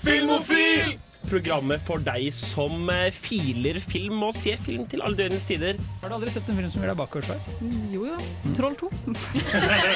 [0.00, 0.98] Filmofil!
[1.30, 5.78] Programmet for deg som eh, filer film og ser film til alle døgnets tider.
[6.00, 7.50] Har du aldri sett en film som gjør deg bakoversveis?
[7.92, 8.16] Jo jo.
[8.56, 8.88] Troll 2.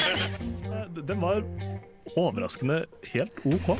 [1.09, 1.41] Den var
[2.15, 3.73] overraskende helt OK.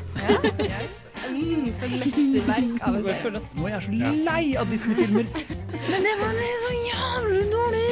[1.30, 3.42] Mm, for mesterverk av en serie.
[3.54, 3.96] nå er jeg så
[4.26, 5.30] lei av Disney-filmer.
[5.90, 7.88] Men det var så jævlig dårlig!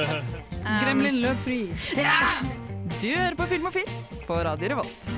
[0.82, 1.60] Gremlin løp fri.
[3.02, 5.08] Du hører på Film og Film på Radio Revolt.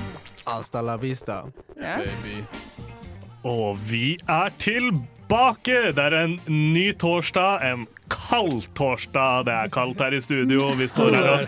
[0.47, 1.43] Hasta la vista,
[1.81, 1.97] Ja.
[1.97, 2.43] baby.
[3.43, 5.93] Og vi er tilbake!
[5.95, 9.45] Det er en ny torsdag, en kald torsdag.
[9.47, 10.67] Det er kaldt her i studio.
[10.79, 11.47] Vi står her og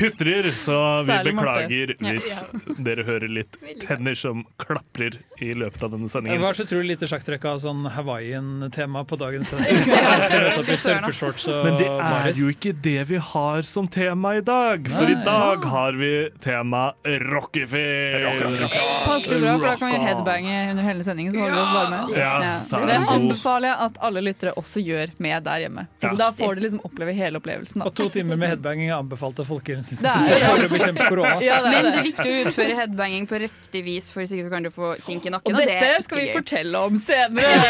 [0.00, 2.30] hutrer, så vi beklager hvis
[2.78, 6.40] dere hører litt tenner som klaprer i løpet av denne Det sendingen.
[6.42, 9.80] var så utrolig lite sjakktrekk av sånn Hawaiian-tema på dagens sending.
[11.64, 15.64] Men det er jo ikke det vi har som tema i dag, for i dag
[15.72, 16.12] har vi
[16.44, 18.56] tema rockefilm.
[19.04, 21.32] Passer bra, for da kan vi headbange under hele sendingen.
[21.32, 22.86] Så holder vi oss varme.
[22.90, 25.86] Det anbefaler jeg at alle lyttere også gjør med der hjemme.
[26.00, 26.14] Ja.
[26.16, 27.82] Da får du liksom oppleve hele opplevelsen.
[27.82, 27.90] Da.
[27.90, 31.34] Og to timer med headbanging er anbefalt av Folkehelseinstituttet for å bekjempe korona.
[31.44, 34.46] Ja, det Men det er viktig å utføre headbanging på riktig vis, for hvis ikke
[34.46, 35.52] så kan du få kink i nakken.
[35.52, 36.36] Og Og, det dette det skal vi gøy.
[36.38, 37.60] fortelle om senere.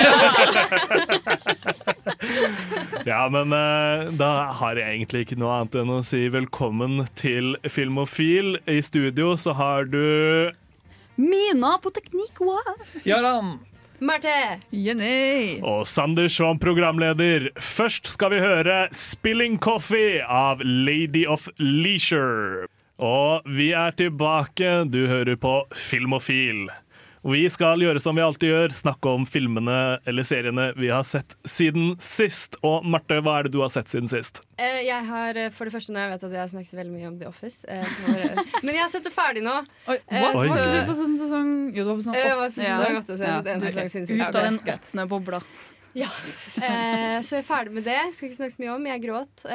[3.07, 7.55] Ja, men eh, da har jeg egentlig ikke noe annet enn å si velkommen til
[7.65, 8.59] Filmofil.
[8.69, 10.53] I studio så har du
[11.21, 12.77] Mina på teknikk, wow.
[13.09, 13.57] Jaran!
[14.01, 14.61] Marte!
[14.73, 15.61] Jenny!
[15.61, 17.51] og Sander som programleder.
[17.61, 22.67] Først skal vi høre 'Spilling Coffee' av Lady of Leisure.
[22.99, 24.85] Og vi er tilbake.
[24.89, 26.71] Du hører på Filmofil.
[27.23, 31.35] Vi skal gjøre som vi alltid gjør, snakke om filmene eller seriene vi har sett
[31.45, 32.57] siden sist.
[32.65, 34.41] Og Marte, hva er det du har sett siden sist?
[34.57, 36.95] Eh, jeg har eh, for det første nå, jeg vet at jeg har snakket veldig
[36.95, 37.61] mye om The Office.
[37.69, 39.59] eh, for, men jeg har sett det ferdig nå.
[39.93, 39.99] Oi?
[40.09, 42.65] Var ikke du på sånn sesong Jo, du var på sånn Eh, var på åtte.
[42.65, 43.43] sesong åtte, så jeg har Ja.
[43.45, 44.25] sett en sesong siden sist.
[44.25, 45.43] Ut av den åttende bobla.
[45.91, 47.99] Eh, så jeg er ferdig med det.
[48.15, 48.85] Skal ikke snakke så mye om.
[48.87, 49.47] Jeg gråt.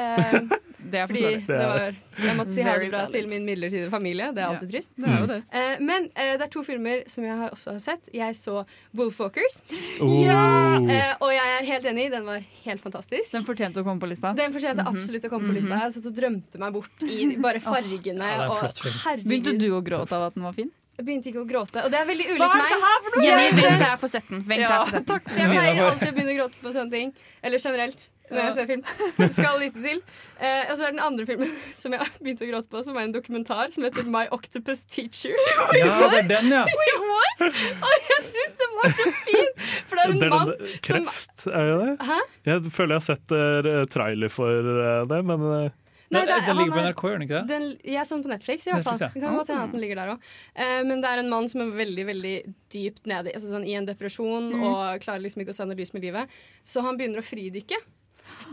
[0.92, 1.46] Det er fordi forståelig.
[1.48, 3.16] det var, jeg måtte si ha det bra valid.
[3.16, 4.28] til min midlertidige familie.
[4.36, 4.92] Det er alltid trist.
[4.96, 5.38] Det er jo det.
[5.50, 8.08] Eh, men eh, det er to filmer som jeg også har sett.
[8.14, 8.62] Jeg så
[8.96, 9.60] Wolfwalkers.
[10.04, 10.22] Oh.
[10.26, 13.30] Eh, og jeg er helt enig, den var helt fantastisk.
[13.34, 14.32] Den fortjente å komme på lista.
[14.38, 15.82] Den fortjente absolutt å komme på lista.
[15.84, 18.32] Jeg satt og drømte meg bort i bare fargene.
[18.32, 19.30] Ja, det en og herregud.
[19.30, 20.72] Begynte du å gråte av at den var fin?
[20.96, 21.82] Jeg begynte ikke å gråte.
[21.84, 22.84] Og det er veldig ulikt Hva er meg.
[22.86, 23.24] her for noe?
[23.26, 24.12] Jenny, vent til jeg får.
[24.32, 25.24] Vent Ja, jeg får sett den.
[25.36, 27.10] Jeg pleier alltid å begynne å gråte på sånne ting.
[27.44, 28.06] Eller generelt.
[28.30, 28.82] Når jeg ser film.
[29.36, 30.00] Skal lite til.
[30.40, 32.98] Eh, og så er den andre filmen som jeg har begynt å gråte på, som
[32.98, 35.36] er en dokumentar som heter My Octopus Teacher.
[35.76, 36.64] Ja, det er den, ja.
[36.66, 39.50] Og jeg syns den var så fin!
[39.86, 41.96] For det er en Det er mann den- som Kreft, er det det?
[42.10, 42.20] Hæ?
[42.48, 46.34] Jeg føler jeg har sett uh, trailer for uh, det, men uh, Nei, Den, det
[46.36, 47.46] er- den ligger på NRK, gjør den ikke det?
[47.50, 47.64] Den,
[47.96, 48.94] jeg så den på Netflix, i hvert fall.
[49.00, 49.24] Netflix, ja.
[49.26, 50.34] Kan godt hende at den ligger der også.
[50.54, 52.34] Eh, men det er en mann som er veldig veldig
[52.76, 55.90] dypt nede altså sånn, i en depresjon og klarer liksom ikke å se noe lys
[55.96, 56.36] med livet.
[56.62, 57.80] Så han begynner å fridykke.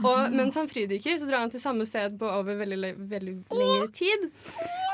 [0.01, 3.91] Og mens han fridykker, så drar han til samme sted på over veldig, veldig lengre
[3.93, 4.27] tid.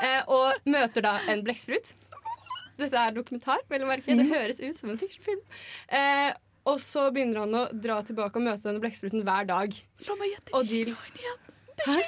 [0.04, 1.94] Eh, og møter da en blekksprut.
[2.80, 4.16] Dette er dokumentar, vel å merke.
[4.16, 5.42] Det høres ut som en fiksjonfilm.
[5.96, 6.30] Eh,
[6.70, 9.76] og så begynner han å dra tilbake og møte denne blekkspruten hver dag.
[10.06, 10.84] La meg gjette, Og de
[11.86, 12.00] Hæ?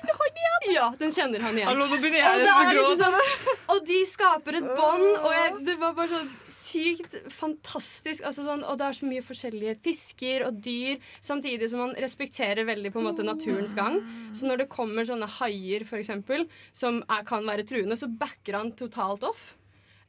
[0.72, 1.68] Ja, den kjenner han igjen.
[1.68, 3.22] Hallo, nå begynner jeg nesten å liksom gråte.
[3.42, 8.24] sånn, og de skaper et bånd, og jeg, det var bare sånn sykt fantastisk.
[8.28, 12.68] Altså sånn, og det er så mye forskjellige fisker og dyr, samtidig som man respekterer
[12.68, 13.98] veldig på en måte naturens gang.
[14.36, 16.46] Så når det kommer sånne haier, eksempel,
[16.76, 19.52] som er, kan være truende, så backer han totalt off.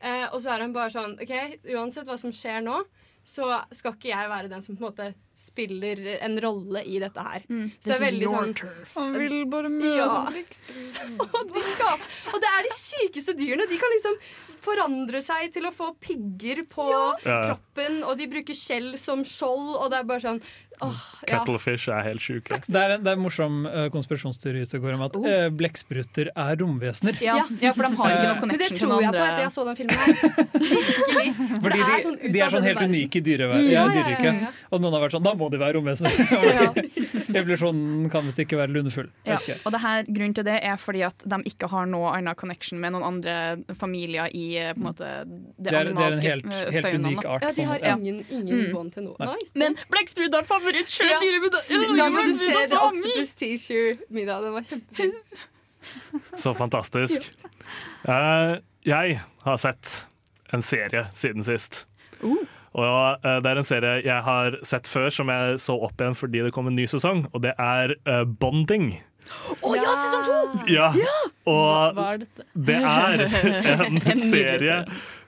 [0.03, 1.33] Eh, og så er han bare sånn OK,
[1.73, 2.81] uansett hva som skjer nå,
[3.23, 7.23] så skal ikke jeg være den som på en måte spiller en rolle i dette
[7.25, 7.45] her.
[7.79, 8.51] Så det er veldig sånn
[8.95, 10.09] Han vil bare møte Ja.
[11.25, 13.65] og, de skal, og det er de sykeste dyrene.
[13.69, 14.19] De kan liksom
[14.63, 16.89] forandre seg til å få pigger på
[17.25, 17.39] Ja.
[17.49, 20.39] kroppen, og de bruker skjell som skjold, og det er bare sånn
[20.83, 21.39] åh, ja.
[21.39, 22.57] Cuttlefish er helt sjuke.
[22.65, 24.63] Det er en, det er en morsom uh, konspirasjonsteori
[24.93, 27.19] om at uh, blekkspruter er romvesener.
[27.23, 29.53] Ja, ja, for de har ikke noe Men det connection tror jeg på etter jeg
[29.53, 30.13] så den filmen her.
[31.63, 33.81] Fordi det de, er sånn de er sånn helt unike i dyrever- Mm, ja, ja,
[33.83, 34.41] ja, ja, dyreriket.
[34.47, 34.51] ja.
[34.73, 36.77] Og noen har vært sånn Da må de være romvesener!
[37.37, 39.07] Evolusjonen kan visst ikke være lunefull.
[39.27, 42.35] Ja, og det her, grunnen til det er fordi at de ikke har noe annen
[42.39, 46.17] connection med noen andre familier i eh, på en måte, det, Det er, det er
[46.17, 47.47] en helt, helt unik art.
[47.47, 47.79] Ja, de har.
[47.83, 47.95] Ja.
[47.97, 48.69] ingen, ingen Mm.
[48.75, 49.15] bånd til noe.
[49.19, 49.39] Nei.
[49.59, 51.57] Men blekksprut er favoritt-sjødyret mitt!
[51.97, 54.45] Da må du se The Octopus Teacher-middag.
[54.45, 55.15] Den var kjempefin.
[56.43, 57.25] Så fantastisk.
[58.07, 60.05] Uh, jeg har sett
[60.53, 61.85] en serie siden sist.
[62.73, 66.15] Og eh, Det er en serie jeg har sett før, som jeg så opp igjen
[66.17, 67.25] fordi det kom en ny sesong.
[67.33, 68.95] Og det er eh, Bonding.
[69.63, 70.37] Å ja, sesong to!
[70.73, 70.89] Ja,
[71.47, 72.45] Og Hva er dette?
[72.53, 74.81] det er en serie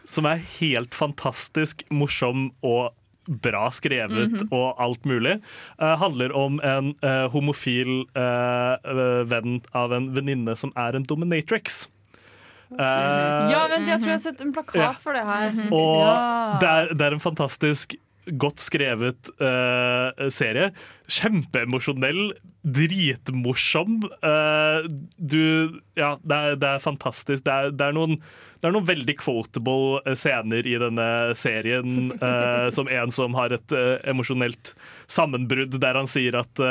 [0.05, 2.91] som er helt fantastisk morsom og
[3.25, 4.49] bra skrevet Mhm.
[4.53, 5.39] og alt mulig.
[5.81, 11.07] Uh, handler om en uh, homofil eh, eh, venn av en venninne som er en
[11.09, 11.87] dominatrix.
[12.71, 14.93] Eh, Ja, vent, jeg tror jeg har sett en plakat Ja.
[14.93, 15.51] for det her.
[15.71, 16.57] og Ja.
[16.59, 17.95] det, er, det er en fantastisk
[18.41, 20.71] godt skrevet uh, serie.
[21.07, 22.33] Kjempeemosjonell,
[22.65, 23.99] dritmorsom.
[24.23, 24.87] Uh,
[25.21, 27.43] du Ja, det er, det er fantastisk.
[27.45, 28.17] Det er, det er noen
[28.63, 33.71] det er noen veldig quotable scener i denne serien, eh, som en som har et
[33.75, 34.71] eh, emosjonelt
[35.11, 36.61] sammenbrudd, der han sier at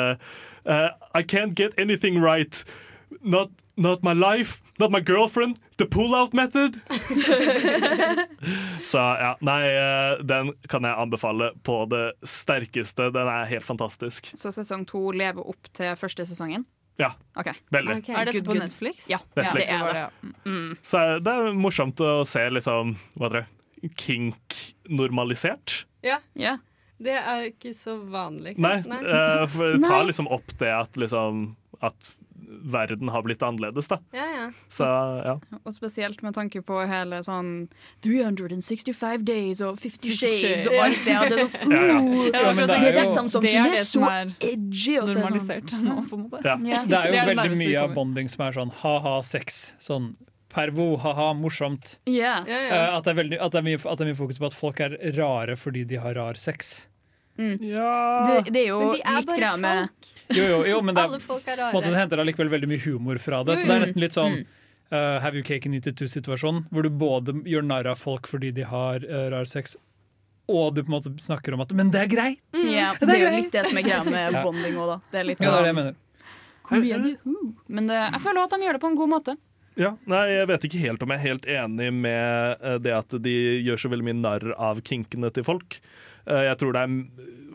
[1.15, 2.65] I can't get anything right.
[3.23, 5.61] Not, not my life, not my girlfriend.
[5.77, 6.77] The pull-out method.
[8.85, 13.09] Så ja, nei, eh, den kan jeg anbefale på det sterkeste.
[13.15, 14.31] Den er helt fantastisk.
[14.39, 16.67] Så sesong to lever opp til første sesongen?
[17.01, 17.55] Ja, Okay.
[17.75, 17.97] veldig.
[18.05, 18.15] Okay.
[18.15, 18.63] Er dette good, på good.
[18.63, 19.09] Netflix?
[19.11, 19.73] Ja, Netflix.
[19.73, 20.05] det er det.
[20.23, 20.35] det.
[20.47, 20.77] Mm.
[20.83, 23.47] Så er- det er morsomt å se liksom, hva heter
[23.83, 24.55] det, kink
[24.89, 25.85] normalisert.
[26.07, 26.59] Ja, Ja.
[27.03, 28.57] det er ikke så vanlig.
[28.59, 32.15] Nei, eh, for ta tar liksom opp det at liksom at
[32.65, 33.99] verden har blitt annerledes, da.
[34.17, 34.45] Ja, ja.
[34.73, 35.35] Så ja.
[35.63, 37.69] Og spesielt med tanke på hele sånn
[38.05, 41.17] 365 days og 50 shades og alt det.
[41.31, 44.11] Det er sånn, uh, Ja, men det er jo- som det er det som så
[44.11, 44.97] er edgy.
[44.99, 46.45] Er Normalisert sånn, nå, på en måte.
[46.45, 46.57] ja.
[46.57, 46.85] ja.
[46.85, 49.75] Det er jo Det er veldig mye av bonding som er sånn ha-ha, sex.
[49.79, 50.15] Sånn
[50.55, 51.99] pervo, ha-ha, morsomt.
[52.07, 52.45] Yeah.
[52.47, 52.97] ja, ja.
[52.97, 54.55] At, det er veldig, at, det er mye, at det er mye fokus på at
[54.57, 56.87] folk er rare fordi de har rar sex.
[57.37, 60.95] Det, det er jo Men de er litt bare folk med Jo, jo, jo men
[60.95, 61.73] det, Alle folk er rare.
[61.75, 63.57] måte, det henter allikevel veldig mye humor fra det.
[63.61, 66.87] Så det er nesten litt sånn uh, have you cake and eat it too-situasjon, hvor
[66.87, 69.77] du både gjør narr av folk fordi de har uh, rar sex,
[70.49, 72.41] og du på en måte snakker om at Men det er greit!
[72.55, 75.01] ja, Det er jo litt det som er greia med bonding òg, da.
[75.11, 76.01] Det er litt Ja, det er det jeg sånn mener.
[76.71, 77.19] komedie.
[77.27, 77.51] uh.
[77.69, 79.37] Men det, jeg føler at de gjør det på en god måte.
[79.75, 83.17] Ja, nei, Jeg vet ikke helt om jeg er helt enig med eh, det at
[83.25, 83.33] de
[83.67, 85.81] gjør så veldig mye narr av kinkene til folk.
[86.27, 86.95] Eh, Jeg tror det er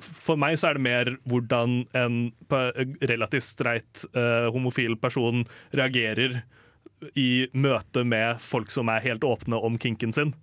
[0.05, 2.31] For meg så er det mer hvordan en
[3.01, 5.43] relativt streit eh, homofil person
[5.75, 6.41] reagerer
[7.15, 10.33] i møte med folk som er helt åpne om kinken sin.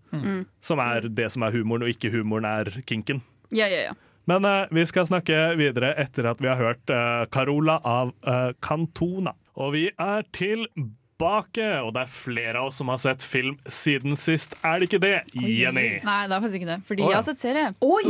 [0.64, 3.20] Som er det som er humoren, og ikke humoren er kinken.
[3.52, 3.94] Ja, ja, ja.
[4.26, 8.52] Men uh, vi skal snakke videre etter at vi har hørt uh, Carola av uh,
[8.64, 9.36] Cantona.
[9.56, 14.16] Og vi er tilbake, og det er flere av oss som har sett film siden
[14.20, 14.52] sist.
[14.62, 16.02] Er det ikke det, Jenny?
[16.04, 16.80] Nei, det er faktisk ikke det.
[16.84, 17.10] Fordi oh, ja.
[17.10, 17.72] jeg har sett serie.
[17.80, 18.00] Oh.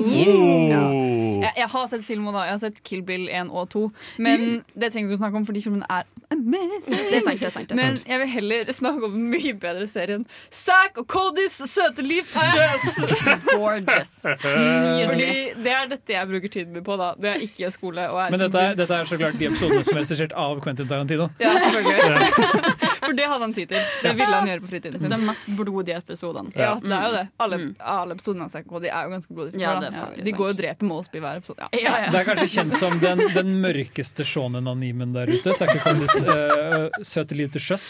[1.45, 2.47] Jeg, jeg har sett film og da.
[2.49, 3.85] Jeg har sett Kill Bill 1 og 2.
[4.19, 6.03] Men det trenger vi ikke å snakke om, fordi filmen er
[6.35, 6.97] amazing.
[6.97, 7.39] Det er sant.
[7.39, 8.11] det er sant, det er Men sant.
[8.11, 12.51] jeg vil heller snakke om en mye bedre serien Zack og Codys søte liv til
[12.51, 13.15] sjøs.
[13.53, 14.19] Gorgeous.
[14.43, 15.31] Fordi Nydelig.
[15.63, 16.99] det er dette jeg bruker tiden min på.
[16.99, 18.11] da Det er ikke skole.
[18.11, 20.59] Og er Men dette er, dette er så klart de episodene som er regissert av
[20.65, 21.31] Quentin Tarantino.
[21.39, 22.97] Ja, selvfølgelig.
[23.07, 23.83] For det hadde han tid til.
[24.03, 25.11] Det ville han gjøre på fritiden sin.
[25.15, 26.51] De mest blodige episodene.
[26.57, 27.25] Ja, det er jo det.
[27.47, 27.71] Alle, Mm.
[27.81, 29.61] alle episodene av Psycho Cody er jo ganske blodige.
[29.63, 29.81] Ja,
[30.27, 31.63] De går og dreper Mosby hver episode.
[31.63, 31.69] Ja.
[31.87, 32.11] Ja, ja.
[32.13, 35.55] Det er kanskje kjent som den, den mørkeste shonen-animen der ute.
[35.57, 37.89] Psycho Codys uh, søte liv til sjøs.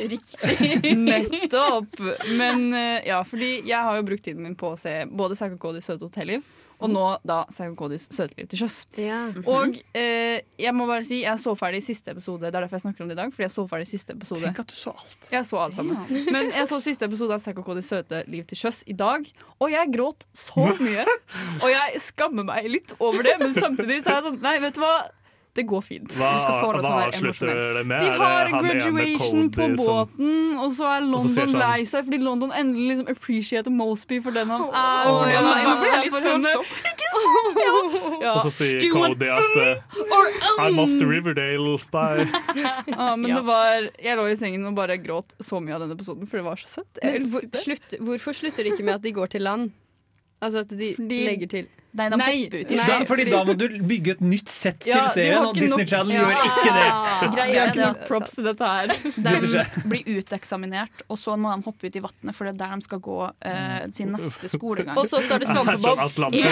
[0.00, 0.96] Riktig.
[0.96, 1.98] Nettopp!
[2.36, 5.58] Men uh, ja, fordi jeg har jo brukt tiden min på å se både Psycho
[5.60, 6.44] Codys søte hotelliv,
[6.80, 8.78] og nå da Zack og Codys søte liv til sjøs.
[9.00, 9.20] Ja.
[9.44, 12.42] Og eh, jeg må bare si, jeg så ferdig siste episode.
[12.46, 13.34] Det er derfor jeg snakker om det i dag.
[13.34, 15.30] Fordi jeg så ferdig siste episode Tenk at du så alt.
[15.34, 16.00] Jeg så alt sammen.
[16.32, 19.26] Men jeg så siste episode av Codys søte liv til sjøs i dag,
[19.60, 21.04] og jeg gråt så mye.
[21.62, 24.76] Og jeg skammer meg litt over det, men samtidig så er jeg sånn Nei, vet
[24.76, 24.94] du hva?
[25.58, 26.12] Det går fint.
[26.14, 28.04] Hva, Du skal få lov til å være slutter det med?
[28.04, 33.10] De har graduation på båten, og så er London lei seg fordi London endelig liksom
[33.10, 35.10] appreciater Mosby for den han er.
[35.10, 36.54] Oh, nei, er nå ble jeg litt for henne.
[38.20, 38.34] Ja.
[38.36, 41.74] Og så sier Do Cody at uh, I'm off to Riverdale.
[41.92, 42.26] Bye.
[42.86, 43.40] Ja, men Ja.
[43.40, 46.40] det var Jeg lå i sengen og bare gråt så mye av den episoden, for
[46.40, 47.00] det var så søtt.
[47.02, 49.72] Hvor, slutt, hvorfor slutter det ikke med at de går til land?
[50.40, 52.84] Altså at de Fordi- legger til Nei, de Nei, ut i nei.
[52.86, 55.88] Da, fordi da må du bygge et nytt sett Ja, til serien, og Disney nok-
[55.90, 56.20] Channel Ja.
[56.20, 56.84] gjør ikke det.
[57.34, 58.86] De har ikke det nok props til dette her.
[58.86, 62.76] de blir uteksaminert, og så må de hoppe ut i vannet, for det er der
[62.76, 64.96] de skal gå uh, sin neste skolegang.
[64.96, 65.98] Og så står det Sånn svampebob.
[65.98, 66.46] Atlantis.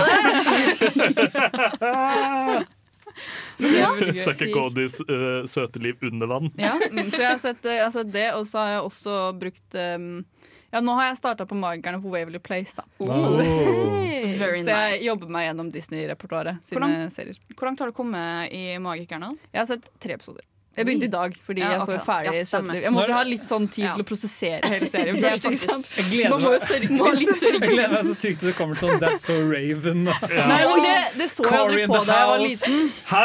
[3.59, 3.95] Ja.
[4.25, 6.50] Sucker Codys eh, søte liv under vann.
[6.59, 8.83] Ja, mm, så jeg har, sett, eh, jeg har sett det, og så har jeg
[8.90, 10.25] også brukt um,
[10.73, 12.85] Ja, nå har jeg starta på Magikerne på Waverly Place, da.
[13.01, 17.39] Very Så jeg jobber meg gjennom Disney-repertoaret sine Hvordan- serier.
[17.57, 19.33] Hvor langt har du kommet i Magikerne?
[19.53, 20.43] Jeg har sett tre episoder.
[20.77, 22.05] Jeg begynte i dag fordi Ja, jeg så okay.
[22.07, 22.45] ferdig Ja.
[22.45, 22.83] Søteliv.
[22.83, 23.95] Jeg måtte ha litt sånn tid Ja.
[23.97, 25.45] til å prosessere hele serien er først.
[25.49, 25.87] ikke sant?
[25.97, 27.29] Jeg gleder Man må jo sørge Må litt.
[27.35, 27.61] sørge.
[27.61, 30.05] jeg gleder meg så sykt til det kommer sånn That's So Raven.
[30.05, 32.93] Nei, men det, det så jeg aldri på da jeg var liten.
[33.09, 33.25] Hæ?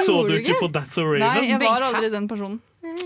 [0.00, 2.60] Så du ikke på That's So Nei, jeg var aldri den personen.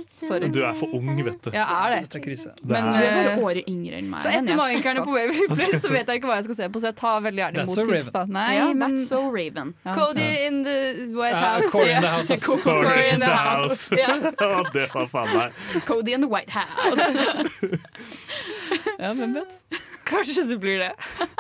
[0.09, 0.49] Sorry.
[0.53, 1.51] Du er for ung, vet du.
[1.55, 2.19] Ja, er det.
[2.19, 2.55] Er.
[2.63, 4.23] Men, Du er bare eh, året yngre enn meg.
[4.25, 6.69] så etter jeg Magikerne på Waverly Place så vet jeg ikke hva jeg skal se
[6.75, 8.11] på, så jeg tar veldig gjerne imot so tips.
[8.15, 9.75] da Nei, yeah, men that's so Raven.
[9.87, 9.95] Ja.
[9.95, 10.79] Cody in the
[11.17, 11.71] White House.
[11.73, 13.91] Cody in the house, Cody Corey in the house.
[13.99, 14.15] Ja.
[14.41, 15.53] Ja, det var faen meg.
[15.87, 17.09] Cody in the White House.
[18.99, 19.81] ja, hvem vet?
[20.09, 20.93] Kanskje det blir det.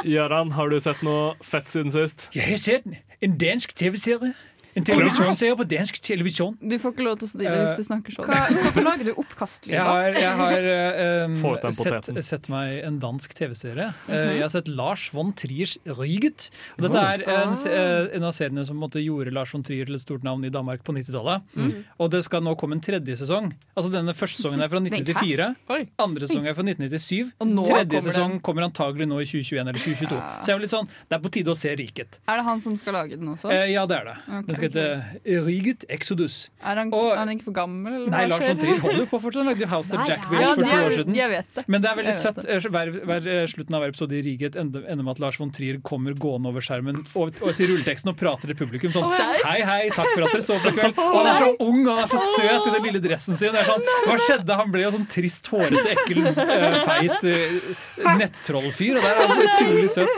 [0.05, 2.29] Gøran, har du sett noe fett siden sist?
[2.37, 2.89] Jeg har sett
[3.25, 4.35] en dansk TV-serie.
[4.79, 6.57] En jo på dansk televisjon.
[6.61, 8.29] Du får ikke lov til å si det hvis du snakker sånn.
[8.29, 9.77] Hva, hvorfor lager du oppkastlyder?
[9.77, 13.91] Jeg har, jeg har eh, um, sett, sett meg en dansk TV-serie.
[14.07, 14.33] Mm -hmm.
[14.35, 16.51] Jeg har sett Lars von Triers Ryget.
[16.77, 19.95] Og dette er en, eh, en av seriene som måtte, gjorde Lars von Trier til
[19.95, 21.43] et stort navn i Danmark på 90-tallet.
[21.55, 21.85] Mm.
[21.99, 23.53] Og det skal nå komme en tredje sesong.
[23.77, 25.55] Altså Denne første sesongen er fra 1994.
[25.99, 27.33] Andre sesong er fra 1997.
[27.41, 28.41] Og nå Tredje kommer sesong den.
[28.41, 30.21] kommer antagelig nå i 2021 eller 2022.
[30.43, 32.21] Så jeg var litt sånn, det er på tide å se Riket.
[32.29, 33.51] Er det han som skal lage den også?
[33.55, 34.17] Eh, ja, det er det.
[34.27, 34.47] Okay.
[34.49, 36.37] Den skal hete Riget Exodus.
[36.63, 37.95] Er han, og- er han ikke for gammel?
[37.99, 39.43] Eller Nei, Lars von Trier holder på fortsatt.
[39.45, 41.15] Han lagde House of Jack ja, Bill Ja, for to år siden.
[41.17, 41.65] jeg vet det.
[41.69, 42.39] Men det er veldig søtt.
[42.49, 45.39] Eh, Hver, hver, eh, slutten av hver episode i Riget ender, ender med at Lars
[45.41, 49.09] von Trier kommer gående over skjermen og, og til rulleteksten og prater til publikum sånn
[49.45, 50.99] Hei, hei, takk for at dere så på i kveld.
[50.99, 53.55] Og han er så ung og han er så søt i den lille dressen sin.
[53.69, 54.57] Sånn, hva skjedde?
[54.61, 58.99] Han ble jo sånn trist, hårete, ekkel, eh, feit nettrollfyr.
[58.99, 60.09] Og det er altså utrolig søt.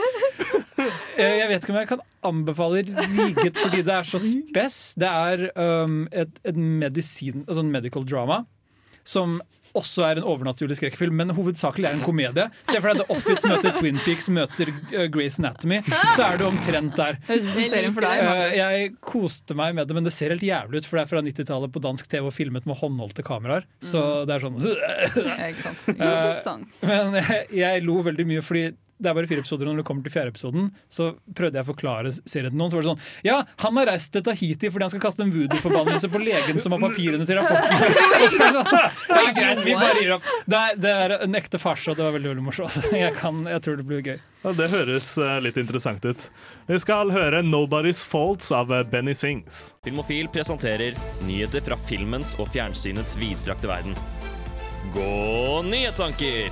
[1.17, 4.81] Eh, Jeg vet ikke om jeg kan anbefale Riget fordi det er så spess.
[4.99, 8.43] Det er um, et, et medisin, altså en medical drama
[9.07, 9.39] som
[9.73, 12.43] også er en overnaturlig skrekkfilm, men hovedsakelig er en komedie.
[12.67, 15.79] Se for deg The Office møter Twin Peaks møter Grace Grey's Anatomy.
[16.17, 17.15] Så er du omtrent der.
[17.31, 21.11] Eh, jeg koste meg med det, men det ser helt jævlig ut, for det er
[21.13, 23.63] fra 90-tallet på dansk TV og filmet med håndholdte kameraer.
[23.79, 24.59] Så det er sånn
[25.95, 26.27] Eh.
[26.83, 28.67] Men jeg, jeg lo veldig mye fordi
[29.01, 31.65] det er bare fire episoder, og når det kommer til fjerde episoden, så prøvde jeg
[31.65, 32.71] å forklare serien til noen.
[32.71, 35.33] Så var det sånn Ja, han har reist til Tahiti fordi han skal kaste en
[35.33, 37.69] voodoo-forbannelse på legen som har papirene til rapporten.
[38.31, 38.57] Sånn,
[39.09, 40.27] ja, greit, vi bare gir opp.
[40.49, 42.77] Det er, det er en ekte farse, og det var veldig veldig morsomt.
[42.91, 44.19] Jeg, kan, jeg tror det blir gøy.
[44.41, 46.27] Ja, det høres eh, litt interessant ut.
[46.67, 49.75] Vi skal høre 'Nobody's Faults' av eh, Benny Sings.
[49.85, 53.97] Filmofil presenterer nyheter fra filmens og fjernsynets vidstrakte verden.
[54.95, 56.49] Gå nyhetstanker!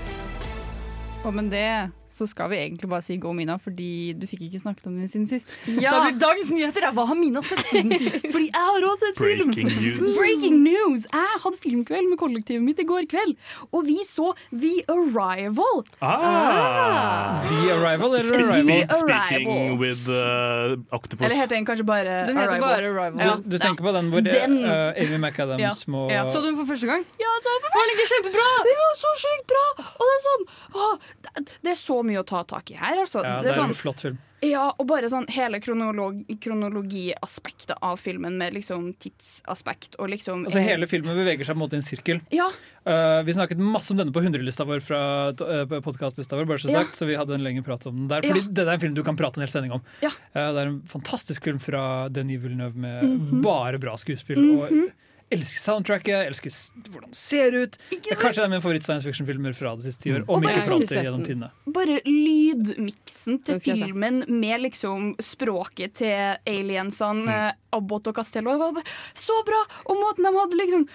[1.25, 1.89] Og med det
[2.19, 5.07] så skal vi egentlig bare si gå, Mina, fordi du fikk ikke snakket om den
[5.11, 5.53] siden sist.
[5.79, 5.93] Ja.
[5.95, 8.27] da blir dagens nyheter er hva har Mina sett siden sist?
[8.27, 9.53] Fordi jeg har også sett film!
[9.55, 10.17] Breaking news.
[10.19, 11.07] Breaking news!
[11.13, 13.35] Jeg hadde filmkveld med kollektivet mitt i går kveld,
[13.71, 15.83] og vi så The Arrival.
[16.03, 17.43] Ah!
[17.47, 18.83] The Arrival eller Spe- Arrival?
[18.91, 21.25] spe- speaking with uh, octopus.
[21.25, 22.69] Eller heter den kanskje bare Den heter Arrival?
[22.69, 23.19] bare Arrival.
[23.25, 23.35] Ja.
[23.39, 24.57] Du, du tenker på den hvor Den.
[24.65, 26.25] Uh, Amy McAdams Ja, må ja.
[26.29, 27.05] Så du den for første gang?
[27.21, 28.47] Ja, så for første Var den ikke kjempebra?
[28.67, 29.65] Den var så sjukt bra!
[29.99, 30.43] Og det er sånn
[30.79, 30.89] å,
[31.27, 33.21] det, det er så mye å ta tak i her, altså.
[33.23, 34.17] Ja, det er sånn, en flott film.
[34.41, 40.61] ja, og bare sånn hele kronolog, kronologiaspektet av filmen, med liksom tidsaspekt og liksom Altså
[40.63, 42.21] Hele filmen beveger seg på en måte i en sirkel.
[42.31, 42.49] Ja,
[42.89, 44.99] Uh, vi snakket masse om denne på 100-lista vår fra
[45.29, 46.79] uh, podkastlista vår, bare så Ja.
[46.81, 48.21] sagt, så vi hadde en lengre prat om den der.
[48.25, 48.47] Fordi Ja.
[48.49, 49.81] det er en film du kan prate en hel sending om.
[50.01, 50.09] Ja.
[50.33, 53.41] Uh, det er en fantastisk film fra Denis Villeneuve med Mhm.
[53.43, 54.39] bare bra skuespill.
[54.57, 54.93] Og jeg
[55.31, 56.53] elsker soundtracket, jeg elsker
[56.89, 57.77] hvordan det ser ut.
[57.91, 60.23] Det er kanskje det er min favoritt science fiction-filmer fra det siste tiår.
[60.27, 61.51] Om bare- ikke ikke alltid gjennom tidene.
[61.79, 67.65] bare lydmiksen til filmen med liksom språket til aliensene, mm.
[67.77, 69.59] Abbott og Castello, det var bare så bra!
[69.85, 70.85] Og måten de hadde liksom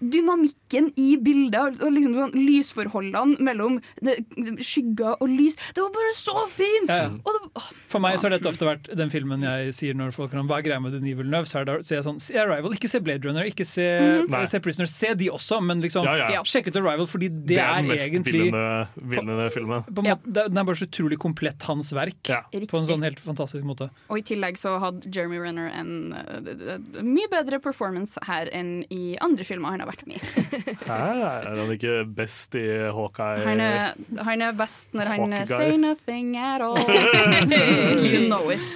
[0.00, 4.16] dynamikken i bildet, og liksom sånn lysforholdene mellom det,
[4.64, 6.88] skygger og lys, det var bare så fint!
[6.88, 7.10] Ja, ja.
[7.20, 10.32] Og det, For meg så har dette ofte vært den filmen jeg sier når folk
[10.32, 12.38] kan hva er greia med Denis Villeneuve, så er det, så er jeg sånn, se
[12.40, 14.44] Arrival, ikke se Blade Runner, ikke se, Nei.
[14.46, 14.90] se Prisoners.
[14.90, 16.42] se de også, men liksom Ja, ja.
[16.42, 18.52] Sjekk ut Arrival, fordi det, Det er er egentlig
[18.94, 19.82] villende, filmen.
[19.84, 20.14] på på Ja.
[20.16, 22.42] måte, Den er bare så utrolig komplett, hans verk, Ja.
[22.52, 23.90] på en sånn helt fantastisk måte.
[24.10, 29.16] og i tillegg så hadde Jeremy Renner en uh, mye bedre performance her enn i
[29.20, 30.76] andre filmer han har vært med i.
[30.86, 33.44] Er han ikke best i Hawkeye?
[33.44, 35.46] Han er, han er best når han Hawkeye.
[35.46, 36.76] say nothing at all.
[38.04, 38.60] you know it.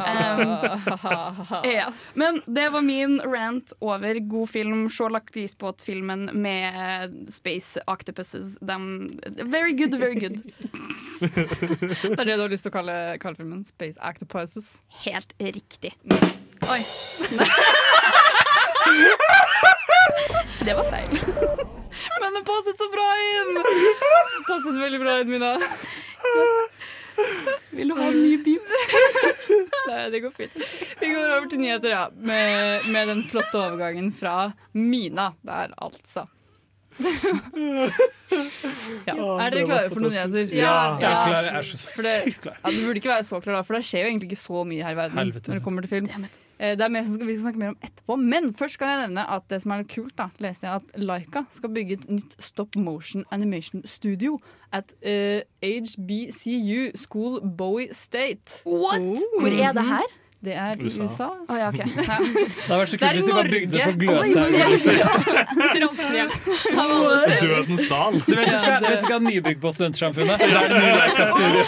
[1.65, 1.89] ja.
[2.13, 4.86] Men det var min rant over god film.
[4.93, 8.57] Se lakrisbåtfilmen med Space Octopuses.
[8.62, 9.19] Dem-
[9.51, 10.38] very good, very good.
[11.22, 13.63] Det er det du har lyst til å kalle, kalle filmen?
[13.67, 14.77] Space Octopuses.
[15.05, 15.93] Helt riktig.
[16.67, 16.81] Oi.
[20.67, 21.13] Det var feil.
[22.22, 23.51] Men det passet så bra inn!
[23.57, 23.63] Det
[24.48, 25.51] Passet veldig bra inn, Mina.
[27.77, 28.63] Vil du ha en ny pip?
[29.89, 30.55] Nei, det går fint.
[31.00, 32.05] Vi går over til nyheter, ja.
[32.17, 36.25] Med, med den flotte overgangen fra Mina der, altså.
[39.07, 39.13] ja.
[39.13, 40.50] Er dere klare for noen nyheter?
[40.57, 40.74] Ja.
[41.01, 42.57] Jeg er, klar, jeg er så sykt klar.
[42.63, 44.63] Ja, Du burde ikke være så klar, da, for det skjer jo egentlig ikke så
[44.67, 45.51] mye her i verden Helvete.
[45.51, 46.27] når det kommer til film.
[46.59, 48.15] Eh, Det er mer som vi skal snakke mer om etterpå.
[48.19, 50.83] Men først kan jeg nevne at det som er litt kult, da, leste jeg at
[50.99, 54.39] Laika skal bygge et nytt stop motion animation studio
[54.73, 58.61] at uh, HBCU School Bowie State.
[58.65, 59.17] What?
[59.39, 60.01] Hvor er det her?
[60.45, 61.03] Det er i USA.
[61.03, 61.27] USA.
[61.49, 61.85] Oh, ja, okay.
[61.97, 62.17] Ja.
[62.21, 64.51] Det hadde vært så kult hvis de bare bygde det på Gløshaug.
[67.41, 68.13] Dødens dal.
[68.21, 70.39] Du vet du skal, du vet du skal ha nybygg på Studentsamfunnet?
[70.39, 71.61] Der er det ny Leica-studio.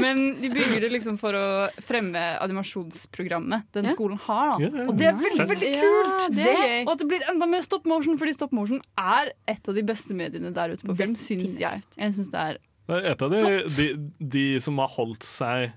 [0.00, 1.44] Men de bygger det liksom for å
[1.84, 3.94] fremme animasjonsprogrammet den Ja.
[3.94, 4.54] skolen har.
[4.58, 4.64] Da.
[4.64, 6.36] Ja, ja, Og det er veldig, veldig Ja, kult!
[6.36, 6.86] det er gøy.
[6.86, 9.82] Og at det blir enda mer stop motion, fordi stop motion er et av de
[9.82, 11.82] beste mediene der ute på film, syns jeg.
[11.98, 13.42] Jeg synes det er Det er et av de,
[13.76, 13.88] de,
[14.36, 15.72] de som har holdt seg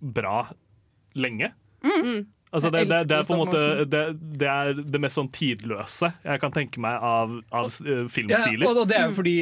[0.00, 0.48] bra
[1.14, 1.52] lenge.
[2.52, 3.60] Altså det, det, det er på en måte
[3.92, 4.02] det,
[4.40, 8.64] det er det mest sånn tidløse jeg kan tenke meg av, av eh, Ja, filmstiler.
[8.70, 9.34] og og det er jo fordi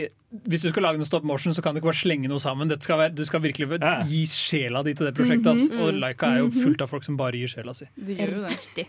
[0.50, 2.66] Hvis du skal lage noe stop motion, så kan du ikke bare slenge noe sammen.
[2.68, 4.02] Dette skal være, du skal virkelig Ja.
[4.04, 5.46] gi sjela di til det prosjektet.
[5.54, 5.70] ass.
[5.70, 7.86] Og Laika er jo fullt av folk som bare gir sjela si.
[7.96, 8.50] Det gjør jo det.
[8.58, 8.86] Riktig.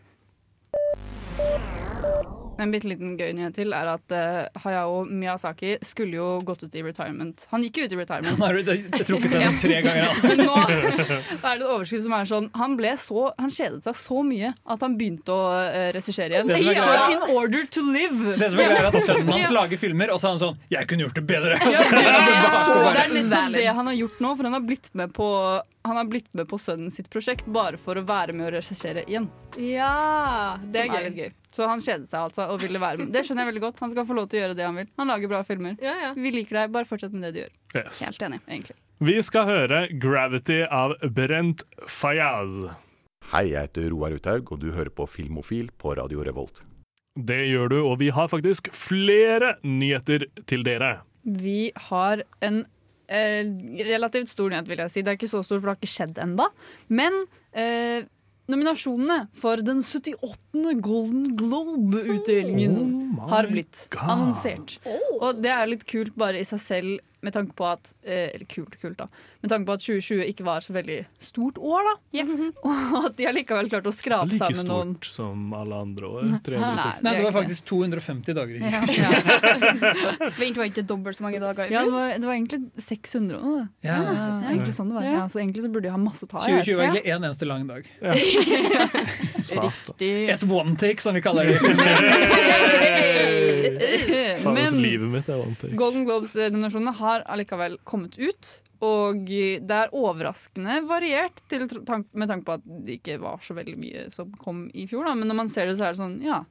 [2.57, 6.73] En bitte liten gøy nyhet til er at uh, Hayao Miyazaki skulle jo gått ut
[6.75, 7.43] i retirement.
[7.51, 8.39] Han gikk jo ut i retirement.
[8.41, 8.57] Han har
[8.97, 10.09] trukket seg sånn tre ganger.
[10.27, 13.99] Men nå er det et overskudd som er sånn Han, ble så, han kjedet seg
[14.01, 16.49] så mye at han begynte å uh, regissere igjen.
[16.49, 18.35] Det som er For greia- in order to live!
[18.41, 20.57] Det som er greia er at Sønnen hans lager filmer, og så er han sånn
[20.73, 21.61] 'Jeg kunne gjort det bedre'.
[21.61, 25.13] Ja, det, er det nettopp det han har gjort nå, for han har blitt med
[25.13, 25.27] på
[25.87, 29.05] Han har blitt med på sønnen sitt prosjekt bare for å være med å regissere
[29.07, 29.29] igjen.
[29.55, 31.29] Ja, det Som er er litt gøy.
[31.29, 31.35] gøy.
[31.57, 33.13] Så han kjedet seg altså og ville være med.
[33.15, 33.79] Det skjønner jeg veldig godt.
[33.81, 34.89] Han skal få lov til å gjøre det han vil.
[35.01, 35.77] Han lager bra filmer.
[35.81, 36.11] Ja, ja.
[36.13, 37.55] Vi liker deg, bare fortsett med det du gjør.
[37.79, 38.03] Yes.
[38.05, 38.39] Helt enig.
[38.45, 38.77] egentlig.
[38.97, 42.63] Vi skal høre 'Gravity' av Brent Fayaz.
[43.33, 46.63] Hei, jeg heter Roar Uthaug, og du hører på Filmofil på Radio Revolt.
[47.17, 50.99] Det gjør du, og vi har faktisk flere nyheter til dere.
[51.25, 52.61] Vi har en
[53.09, 53.49] eh,
[53.89, 55.01] relativt stor nyhet, vil jeg si.
[55.01, 56.47] Det er ikke så stor, for det har ikke skjedd enda.
[56.87, 58.05] Men eh,
[58.47, 60.75] nominasjonene for den 78.
[60.83, 62.77] Golden Globe-utdelingen
[63.17, 64.09] Oh har blitt God.
[64.13, 64.77] annonsert.
[65.19, 68.45] Og det er litt kult bare i seg selv, med tanke på at eh, Eller
[68.47, 69.07] kult, kult, da.
[69.43, 71.93] Med tanke på at 2020 ikke var så veldig stort år, da.
[72.15, 72.25] Ja.
[72.67, 75.81] Og at de har likevel klart å skrape Like sammen noen Like stort som alle
[75.83, 76.29] andre år.
[76.47, 77.03] 360.
[77.03, 78.55] Nei, det var faktisk 250 dager.
[78.55, 78.59] i.
[78.63, 78.81] Ja.
[80.37, 83.41] Vent, var ikke dobbelt så mange dager i Ja, det var, det var egentlig 600
[83.43, 83.67] nå, det.
[83.89, 85.07] Ja, Ja, egentlig sånn det var.
[85.07, 85.15] Ja.
[85.17, 86.55] Ja, så egentlig så burde de ha masse å ta i.
[86.63, 87.83] 2020 var egentlig én eneste lang dag.
[89.57, 90.13] Riktig.
[90.29, 91.57] Et one take, som vi kaller det.
[94.43, 95.75] Men livet mitt er one take.
[95.79, 98.51] Golden Globes-nominasjonene har allikevel kommet ut.
[98.85, 103.55] Og det er overraskende variert til tank med tanke på at det ikke var så
[103.57, 105.07] veldig mye som kom i fjor.
[105.07, 105.15] Da.
[105.17, 106.43] Men når man ser det, så er det sånn ja,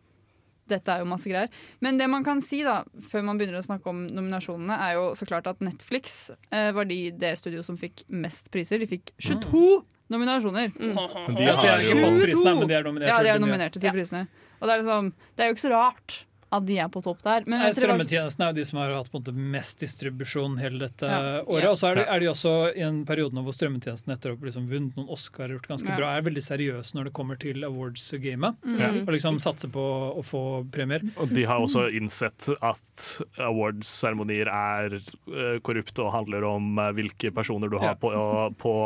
[0.71, 1.53] dette er jo masse greier.
[1.85, 5.11] Men det man kan si da, før man begynner å snakke om nominasjonene, er jo
[5.19, 8.83] så klart at Netflix eh, var de, det studio som fikk mest priser.
[8.83, 10.73] De fikk 22 nominasjoner.
[10.75, 13.11] Men de har har ikke fått prisene, men de er nominert.
[13.11, 14.27] Ja, de er nominert til prisene.
[14.59, 17.23] Og det er, liksom, det er jo ikke så rart at de er på topp
[17.25, 17.43] der.
[17.51, 21.09] Men Strømmetjenesten er jo de som har hatt på en måte mest distribusjon hele dette
[21.11, 21.43] Ja.
[21.43, 21.69] året.
[21.73, 24.37] Og så er, det, er de også i en periode nå hvor strømmetjenesten etter å
[24.39, 25.97] ha liksom vunnet noen Oscar gjort ganske Ja.
[25.97, 28.57] bra, er veldig seriøse når det kommer til awards-gamet.
[28.63, 29.03] Mm.
[29.03, 31.03] Og liksom satse på å få premier.
[31.19, 33.07] Og de har også innsett at
[33.43, 38.01] awards-seremonier er eh, korrupte og handler om eh, hvilke personer du har Ja.
[38.01, 38.79] på, på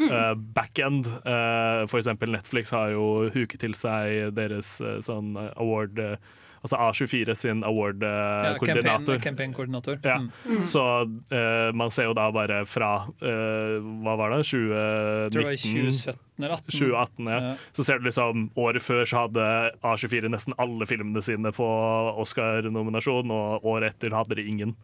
[0.00, 1.04] Uh, backend.
[1.26, 6.14] Uh, for eksempel Netflix har jo huket til seg deres uh, sånn eh, award eh,
[6.60, 9.14] Altså A24 sin award-koordinator.
[9.16, 10.00] Ja, Campaign-koordinator.
[10.04, 10.18] Ja.
[10.20, 10.64] Mm.
[10.68, 14.42] Så uh, man ser jo da bare fra uh, Hva var det?
[14.44, 16.78] Jeg tror det var i 2017 eller 2018.
[16.78, 17.48] 2018, ja.
[17.48, 17.54] Ja.
[17.72, 19.46] Så ser du liksom Året før så hadde
[19.82, 21.66] A24 nesten alle filmene sine på
[22.20, 24.74] Oscar-nominasjon, og året etter hadde de ingen.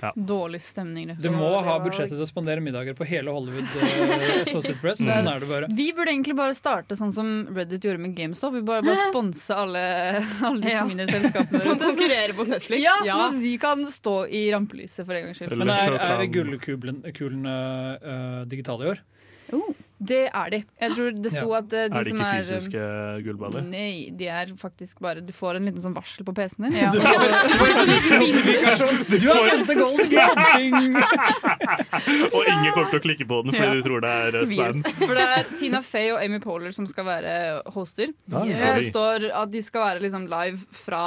[0.00, 0.12] Ja.
[0.14, 1.08] Dårlig stemning.
[1.08, 1.18] Det.
[1.22, 5.02] Du må ha budsjettet til å spandere middager på hele Hollywood eh, Associate Press.
[5.02, 5.12] Mm.
[5.12, 5.70] Sånn er det bare.
[5.80, 8.54] Vi burde egentlig bare starte sånn som Reddit gjorde med GameStop.
[8.58, 9.84] Vi bare, bare sponse alle,
[10.46, 10.86] alle disse Ja.
[10.88, 11.60] mindre selskapene.
[11.66, 12.84] Som konkurrerer på Netflix.
[12.84, 15.56] Ja, sånn at de kan stå i rampelyset for en gangs skyld.
[15.58, 19.04] Men er, er gullkulene gullkulen uh, digitale i år?
[19.98, 20.58] Det er de.
[20.78, 22.82] Jeg tror det sto at de, de Er Er de ikke fysiske
[23.26, 23.62] gullballer?
[23.66, 26.76] Nei, de er faktisk bare Du får en liten sånn varsel på PC-en din.
[26.78, 26.86] Ja.
[29.18, 29.98] Du har vunnet gold!
[32.34, 33.74] Og ingen kommer til å klikke på den fordi Ja.
[33.74, 34.44] de tror det er eh.
[35.02, 37.32] For det er Tina Fey og Amy Poehler som skal være
[37.74, 38.08] hoster.
[38.32, 41.02] Og det står at de skal være liksom live fra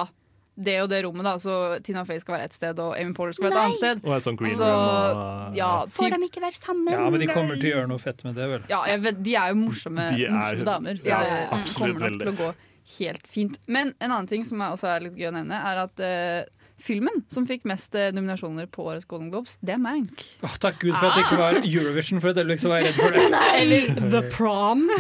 [0.58, 1.24] det og det rommet.
[1.24, 3.80] da Så Tina Fey skal være et sted, og Amy Porter skal være et annet
[3.80, 4.02] sted.
[4.06, 6.92] Og sånn green Så, room og ja, Får de ikke være sammen?
[6.94, 8.66] Ja, men de kommer til å gjøre noe fett med det, vel.
[8.70, 12.10] ja jeg vet, de er jo morsomme, De er- morsomme damer, så ja, det kommer
[12.10, 12.52] nok til å gå
[12.98, 13.60] helt fint.
[13.68, 16.44] Men en annen ting som er også er litt gøy å nevne, er at eh,
[16.82, 20.24] filmen som fikk mest eh, nominasjoner på årets Golden Globes, det er Mank.
[20.44, 22.92] Oh, takk Gud for at det ikke var Eurovision, for et øyeblikk så var jeg
[22.92, 23.42] redd for det.
[23.62, 24.88] Eller The Prom.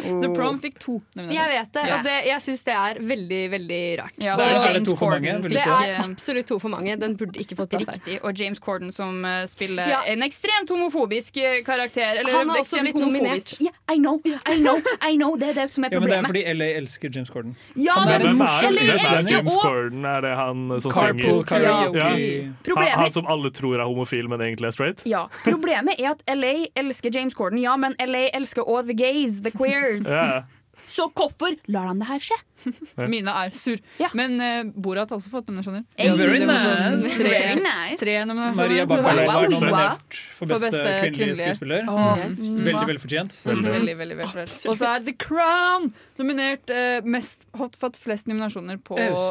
[0.00, 1.34] The Prom fikk to nominasjoner.
[1.36, 4.14] Jeg vet det, og det, jeg syns det er veldig, veldig rart.
[4.22, 6.96] Ja, så er det to for mange, Det er absolutt to for mange.
[7.00, 7.98] Den burde ikke fått plass der.
[7.98, 8.16] Riktig.
[8.24, 10.00] Og James Corden som eh, spiller Ja.
[10.08, 12.20] en ekstremt homofobisk eh, karakter.
[12.22, 13.54] Eller Han har også blitt nominert.
[13.58, 13.60] homofobisk.
[13.90, 15.36] I know, I know, I know.
[15.40, 17.56] Det er det som er Ja, men det er fordi LA elsker James Corden.
[17.76, 19.64] Ja, men, men, men en James og...
[19.64, 20.04] Corden?
[20.04, 21.48] Er det han som Carpool synger?
[21.48, 21.98] karaoke.
[21.98, 22.12] Ja.
[22.12, 25.04] Han, Problemet han som alle tror er homofil, men egentlig er straight?
[25.08, 29.40] Ja, Problemet er at LA elsker James Corden, ja, men LA elsker all the gays,
[29.44, 30.08] the queers.
[30.08, 30.42] Ja.
[30.90, 32.36] Så hvorfor lar de det her skje?
[33.08, 33.78] Mina er sur.
[33.96, 34.08] Ja.
[34.18, 35.84] Men uh, Borat har også fått nominasjoner.
[35.96, 37.12] Ja, very sånn nice.
[37.16, 38.00] Tre, nice.
[38.02, 38.58] tre nominasjoner.
[38.58, 38.84] Maria.
[38.90, 41.54] Bacalao Wow, var nominert for For beste beste kvinnelige kvinnelige.
[41.54, 41.88] skuespiller.
[42.20, 42.42] Yes.
[42.66, 43.38] Veldig velfortjent.
[43.46, 43.72] Veldig.
[43.76, 44.58] Veldig, veldig velfortjent.
[44.74, 45.88] Og så er The Crown
[46.20, 49.30] nominert uh, mest, har fått flest nominasjoner på Oh.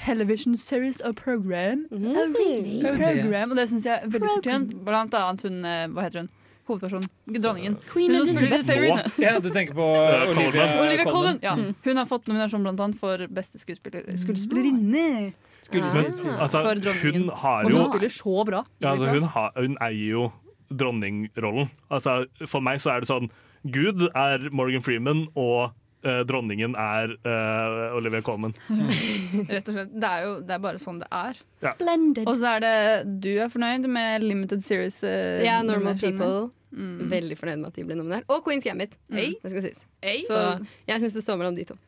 [0.00, 1.84] Television Series of Program.
[1.92, 2.80] Oh, really?
[2.80, 4.72] Program og det syns jeg er veldig fortjent.
[4.86, 6.30] Blant annet hun eh, Hva heter hun?
[6.70, 7.10] Hovedpersonen.
[7.36, 7.76] Dronningen.
[7.90, 9.18] Queen Hun som spiller The Fairies.
[9.20, 10.86] Ja, du tenker på Olivia Colman.
[10.86, 11.40] Olivia Colman.
[11.44, 11.54] Ja.
[11.84, 15.32] Hun har fått nominasjon blant annet for beste skuespiller, skuespillerinne.
[15.70, 15.84] Men
[16.40, 17.28] altså, For dronningen.
[17.28, 18.64] hun har Og hun spiller så bra.
[18.80, 20.24] ja, altså, hun, har, hun eier jo
[20.70, 21.70] dronningrollen.
[21.90, 23.30] Altså, for meg så er det sånn
[23.68, 25.74] Gud er Morgan Freeman, og
[26.04, 28.54] eh, dronningen er eh, Olivia Colman.
[29.50, 29.92] Rett og slett.
[30.00, 31.40] Det er jo det er bare sånn det er.
[31.64, 31.74] Ja.
[31.76, 32.24] Splendid.
[32.30, 32.74] Og så er det
[33.24, 35.02] Du er fornøyd med Limited Series?
[35.04, 36.18] eh, Ja, Normal nominasjoner?
[36.18, 36.50] People.
[36.70, 36.98] Mm.
[37.10, 38.28] Veldig fornøyd med at de ble nominert.
[38.30, 38.94] Og Queen's Gambit.
[39.12, 39.32] Hei.
[39.42, 39.84] Det skal sies.
[40.02, 40.20] Hey.
[40.28, 40.38] Så
[40.86, 41.78] jeg syns det står mellom de to.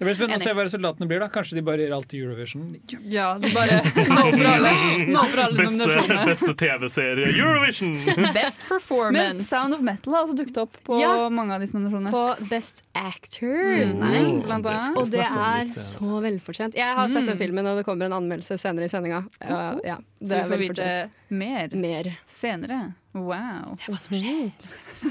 [0.00, 1.20] Det blir spennende å se hva resultatene blir.
[1.20, 2.70] da Kanskje de bare gir alt til Eurovision.
[3.12, 4.70] Ja, det bare Nå for alle,
[5.12, 7.92] nå for alle Beste, beste TV-serie Eurovision!
[8.38, 8.64] Best
[9.12, 9.42] Men.
[9.44, 11.28] Sound of Metal har også dukket opp på Ja.
[11.28, 12.14] mange av disse nominasjonene.
[12.16, 13.92] På Best Actor.
[14.00, 14.88] Nei, blant annet.
[14.96, 16.80] Og det er så velfortjent.
[16.80, 19.20] Jeg har sett den filmen, og det kommer en anmeldelse senere i sendinga.
[19.44, 20.88] Ja, ja, Så vi får vite
[21.28, 22.14] mer Mer.
[22.26, 22.80] senere.
[23.12, 23.74] Wow.
[23.80, 24.50] Se hva som skjer.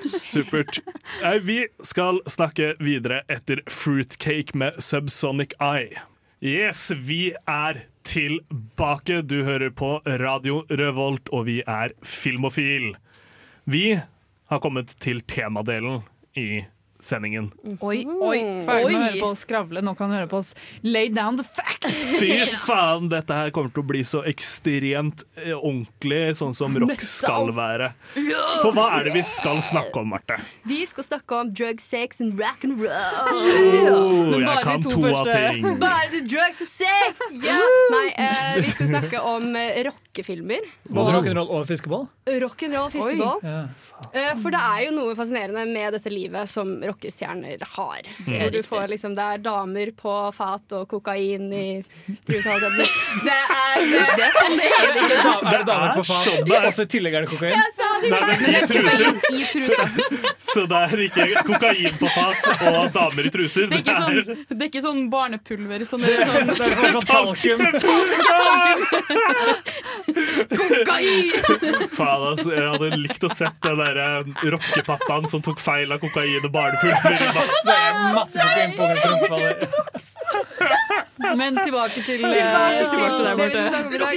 [0.08, 0.80] Supert.
[1.44, 6.00] Vi skal snakke videre etter Fruitcake med Subsonic Eye.
[6.40, 9.22] Yes, vi er tilbake.
[9.28, 12.94] Du hører på Radio Revolt, og vi er Filmofil.
[13.68, 16.06] Vi har kommet til temadelen
[16.40, 16.64] i
[17.00, 17.50] sendingen.
[17.80, 19.82] Oi, oi, Ferdig med å høre på oss skravle.
[19.86, 22.00] Nå kan du høre på oss lay down the facts!
[22.20, 22.32] Fy
[22.66, 27.54] faen, dette her kommer til å bli så ekstremt eh, ordentlig, sånn som rock skal
[27.56, 27.92] være.
[28.62, 30.40] For hva er det vi skal snakke om, Marte?
[30.68, 32.92] Vi skal snakke om drug, sex and rock and roll.
[33.90, 35.66] Oh, bare jeg kan to to av ting.
[35.82, 37.24] Bare the drugs and sex!
[37.40, 37.64] Yeah.
[37.96, 40.68] Nei, eh, vi skal snakke om eh, rockefilmer.
[40.90, 42.08] Både rock'n'roll og fiskeball.
[42.44, 43.40] Rock'n'roll fiskeball.
[43.46, 43.62] Ja.
[44.14, 48.02] Eh, For det er jo noe fascinerende med dette livet som rockestjerner har.
[48.28, 51.68] Hvor du får liksom, det er damer på fat og kokain i
[52.28, 52.58] trusa.
[52.60, 54.04] Det er det.
[54.18, 54.88] Det er sånn det er.
[54.96, 56.66] Det er er damer på sånn fat.
[56.70, 57.54] og så I tillegg er det kokain.
[57.56, 59.10] Jeg sa det Nei, men i truser.
[59.30, 59.84] i trusa.
[60.50, 63.68] Så det er ikke kokain på fat og damer i truser.
[63.70, 65.80] Det er ikke sånn, det er ikke sånn barnepulver.
[65.90, 67.60] Sånn, det er Det sånn er bare sånn talkum.
[70.50, 71.28] kokain!
[71.96, 74.24] Faen, altså, jeg hadde likt å sett den der eh,
[74.56, 76.79] rockepappaen som tok feil av kokain og barnepulver.
[76.84, 77.72] Masse.
[77.72, 79.04] Er masse hennes.
[81.38, 84.14] Men tilbake til, eh, Tilbake til tilbake til det der vi skal om i dag.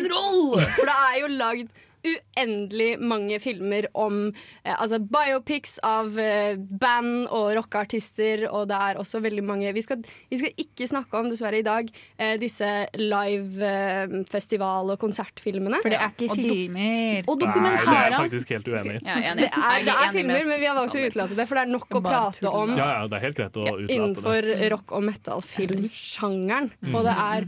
[0.77, 1.69] For det er jo lagd
[2.03, 4.17] uendelig mange filmer om
[4.65, 9.83] eh, altså biopics av eh, band og rockeartister, og det er også veldig mange Vi
[9.85, 11.89] skal, vi skal ikke snakke om, dessverre i dag,
[12.19, 15.79] eh, disse live eh, festival- og konsertfilmene.
[15.85, 17.23] For det er ikke Og filmer.
[17.31, 19.05] Og Nei, det er faktisk helt uenig i.
[19.07, 19.39] Ja, jeg.
[19.43, 21.73] Det er, det er filmer, men vi har valgt å utelate det, for det er
[21.77, 23.95] nok å prate om Ja, ja, det er helt greit å utlate det.
[23.97, 26.71] innenfor rock- og metal-filmsjangeren.
[26.93, 27.47] Og det er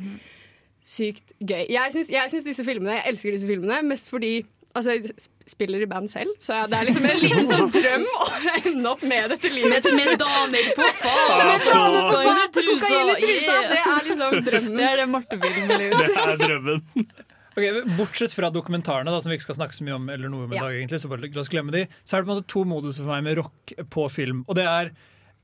[0.85, 1.65] sykt gøy.
[1.73, 4.43] Jeg syns, jeg syns disse filmene, jeg elsker disse filmene mest fordi
[4.75, 5.13] Altså, jeg
[5.47, 8.25] spiller i band selv, så ja, det er liksom en liten sånn drøm å
[8.57, 9.71] ende opp med dette livet.
[9.71, 11.35] Med, med damer på fat!
[11.47, 13.55] Med damer på Fat og kokain i trusa!
[13.71, 14.75] Det er liksom drømmen.
[14.81, 16.11] Det er det Marte vil med livet.
[16.11, 16.83] Det er drømmen.
[17.55, 17.69] Ok,
[18.01, 20.51] Bortsett fra dokumentarene, da, som vi ikke skal snakke så mye om, eller noe om
[20.51, 20.65] i Ja.
[20.67, 22.65] dag egentlig, så bare la oss glemme de, så er det på en måte to
[22.67, 24.41] moduser for meg med rock på film.
[24.51, 24.91] Og det er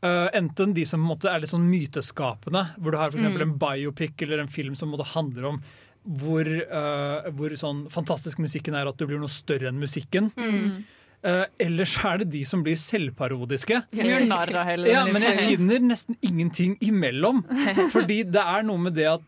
[0.06, 3.46] øh, enten de som en måte er litt sånn myteskapende, hvor du har for eksempel
[3.46, 5.62] en biopic eller en film som en måte handler om
[6.00, 10.30] hvor, uh, hvor sånn fantastisk musikken er at du blir noe større enn musikken.
[11.20, 13.82] Uh, eller så er det de som blir selvparodiske.
[13.98, 17.44] Gjør narr av hele Ja, men jeg finner nesten ingenting imellom.
[17.94, 19.26] Fordi det er noe med det at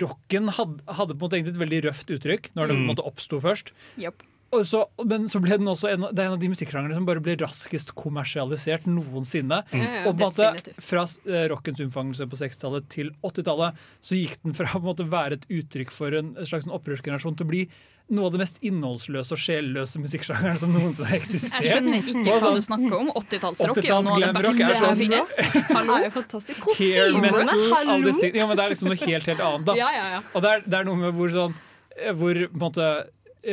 [0.00, 2.92] rocken hadde, hadde på en måte egentlig et veldig røft uttrykk når det på en
[2.94, 3.74] måte oppsto først.
[4.00, 4.24] Japp.
[4.62, 7.22] Så, men så ble den også en, det er en av de musikksjangrene som bare
[7.24, 9.62] ble raskest kommersialisert noensinne.
[9.74, 10.76] Ja, og på en måte.
[10.84, 15.50] Fra eh, rockens unnfangelse på 60-tallet til 80-tallet så gikk den fra å være et
[15.50, 17.64] uttrykk for en slags sånn opprørsgenerasjon til å bli
[18.12, 21.64] noe av det mest innholdsløse og sjelløse musikksjangeren som noensinne har eksistert.
[21.64, 23.08] Jeg skjønner ikke hva sånn du snakker om.
[23.16, 25.32] 80-tallsrock er jo 80-talls noe av det beste som sånn- finnes.
[25.94, 26.60] Det er fantastisk.
[26.66, 28.12] Kostymene, hallo!
[28.34, 29.64] Ja, men det er liksom noe helt, helt annet.
[29.70, 29.76] da.
[29.78, 30.20] Ja, ja, ja.
[30.34, 31.56] Og det er, det er noe med hvor sånn
[31.96, 32.90] eh, Hvor på en måte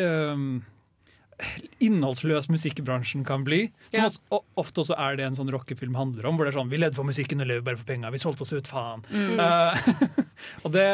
[0.01, 0.45] ehm,
[1.81, 3.71] innholdsløs musikkbransjen kan bli.
[3.89, 4.07] Som Ja.
[4.09, 6.37] også, ofte også er det en sånn rockefilm handler om.
[6.37, 8.11] Hvor det er sånn Vi levde for musikken og lever bare for penga.
[8.11, 9.03] Vi solgte oss ut, faen.
[9.09, 9.39] Mm.
[9.39, 10.25] Uh,
[10.65, 10.87] og det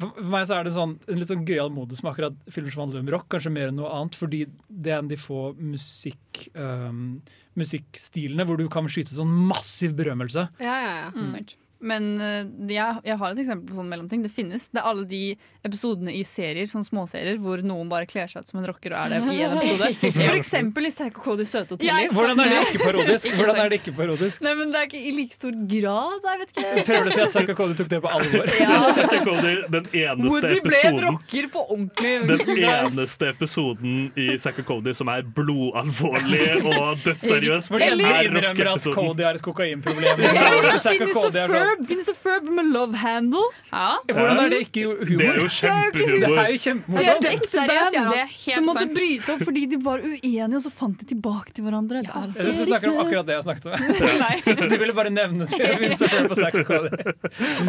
[0.00, 2.86] for meg så er det sånn, en litt sånn gøyal modus med akkurat filmer som
[2.86, 6.46] handler om rock, kanskje mer enn noe annet, fordi det er en de få musikk,
[6.54, 7.20] um,
[7.60, 10.46] musikkstilene hvor du kan skyte sånn massiv berømmelse.
[10.62, 11.10] Ja, ja, ja.
[11.12, 11.44] Mm.
[11.80, 14.20] Men eh, jeg, jeg har et eksempel på sånn mellomting.
[14.24, 14.66] Det finnes.
[14.68, 15.20] Det er alle de
[15.64, 19.00] episodene i serier, sånn småserier, hvor noen bare kler seg ut som en rocker og
[19.00, 19.88] er det i en episode.
[20.20, 22.12] For eksempel i Psycho Cody Søte hoteller.
[22.12, 23.30] Hvordan er det ikke parodisk?
[23.38, 24.44] Hvordan er det ikke parodisk?
[24.44, 26.28] Nei, men Det er ikke i like stor grad.
[26.30, 26.84] Jeg vet ikke.
[26.90, 28.52] Prøver du å si at Psycho Cody tok det på alvor?
[28.90, 32.14] Psycho Cody den eneste Woody ble en rocker på ordentlig.
[32.28, 37.72] Den eneste episoden i Psycho Cody som er blodalvorlig og dødsseriøs.
[37.72, 38.88] Hvor de endelig er innrømmer at.
[38.90, 40.24] Cody har et kokainproblem.
[40.28, 43.42] Eller og Finnes er sånn- Ferb Finnes a Ferb med Love Handle?
[43.70, 43.96] Ja.
[44.10, 45.20] Hvordan er det ikke humor?
[45.20, 46.10] Det er jo Det kjempehumor.
[46.10, 47.24] er jo Det er kjempemorsomt.
[47.24, 48.94] et ekte band det som måtte sant.
[48.98, 52.02] bryte opp fordi de var uenige, og så fant de tilbake til hverandre.
[52.02, 54.68] Det er Jeg synes du snakker om akkurat det jeg snakket om.
[54.70, 56.90] Du ville bare nevne Finnes og Ferb og Zack Cody.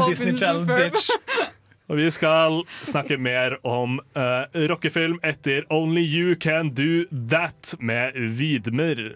[0.09, 1.49] Disney Channel, Ditch bitch.
[1.91, 8.15] Og vi skal snakke mer om uh, rockefilm etter Only You Can Do That med
[8.39, 9.11] Vidmer.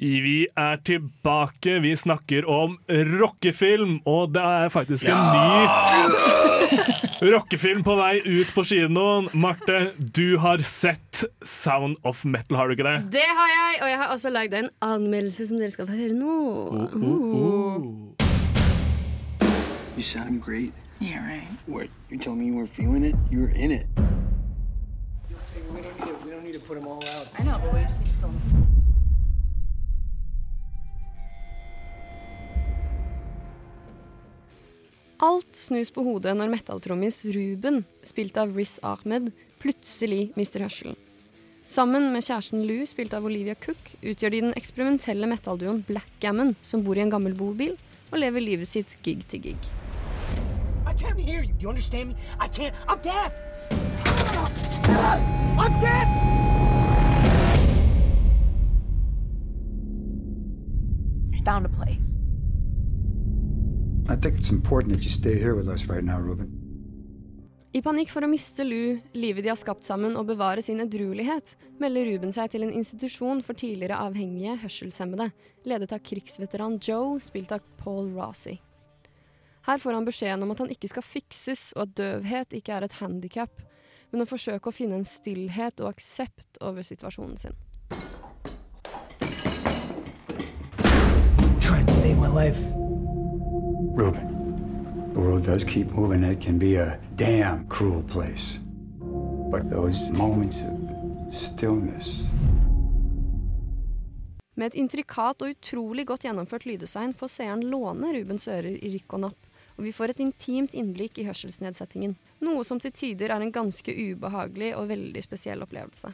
[0.00, 1.80] Vi er tilbake.
[1.82, 8.62] Vi snakker om rockefilm, og det er faktisk en ny rockefilm på vei ut på
[8.68, 9.26] kinoen.
[9.34, 9.80] Marte,
[10.14, 12.96] du har sett Sound of Metal, har du ikke det?
[13.18, 16.14] Det har jeg, og jeg har også lagd en anmeldelse som dere skal få høre
[16.14, 16.36] nå.
[19.98, 20.70] You sound great.
[21.02, 21.48] Yeah, right.
[21.66, 21.88] What?
[22.10, 23.16] You telling me you weren't feeling it?
[23.32, 23.86] You were in it.
[25.74, 27.26] We don't need to, we don't need to put them all out.
[27.38, 28.77] I know, but we just need to film.
[35.18, 40.94] Alt snus på hodet når metalltrommis Ruben, spilt av Riz Ahmed, plutselig mister hørselen.
[41.66, 46.86] Sammen med kjæresten Lou, spilt av Olivia Cook, utgjør de den eksperimentelle metallduoen Blackgammon, som
[46.86, 47.74] bor i en gammel bobil
[48.12, 49.58] og lever livet sitt gig til gig.
[50.86, 51.52] I can't hear you.
[51.58, 52.16] Do you understand me?
[52.38, 52.72] I can't.
[52.86, 53.34] I'm deaf.
[55.58, 56.08] I'm deaf.
[61.44, 61.88] Found a place.
[61.88, 63.97] I think it's important that you stay here with us
[65.88, 66.68] right now, Ruben.
[67.76, 71.52] I panikk for å miste Lou, livet de har skapt sammen og bevare sin edruelighet,
[71.78, 75.28] melder Ruben seg til en institusjon for tidligere avhengige hørselshemmede,
[75.68, 78.56] ledet av krigsveteran Joe, spilt av Paul Rossi.
[79.68, 82.88] Her får han beskjeden om at han ikke skal fikses, og at døvhet ikke er
[82.88, 83.60] et handikap,
[84.10, 87.58] men å forsøke å finne en stillhet og aksept over situasjonen sin.
[91.60, 92.87] Try to save my life.
[93.98, 96.22] Ruben, the world does keep moving.
[96.22, 98.60] It can be a damn cruel place.
[99.50, 102.22] But those moments of stillness,
[104.54, 109.14] Med et intrikat og utrolig godt gjennomført lyddesign får seeren låne Rubens ører i rykk
[109.14, 112.16] og napp, og vi får et intimt innblikk i hørselsnedsettingen.
[112.42, 116.10] Noe som til tider er en ganske ubehagelig og veldig spesiell opplevelse.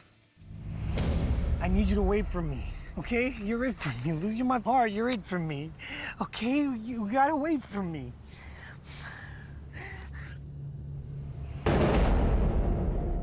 [1.61, 2.74] I need you to wait for me.
[2.97, 3.33] Okay?
[3.43, 4.29] You're it for me, Lou.
[4.29, 4.91] You're my heart.
[4.91, 5.71] You're it for me.
[6.21, 6.61] Okay?
[6.63, 8.13] You gotta wait for me.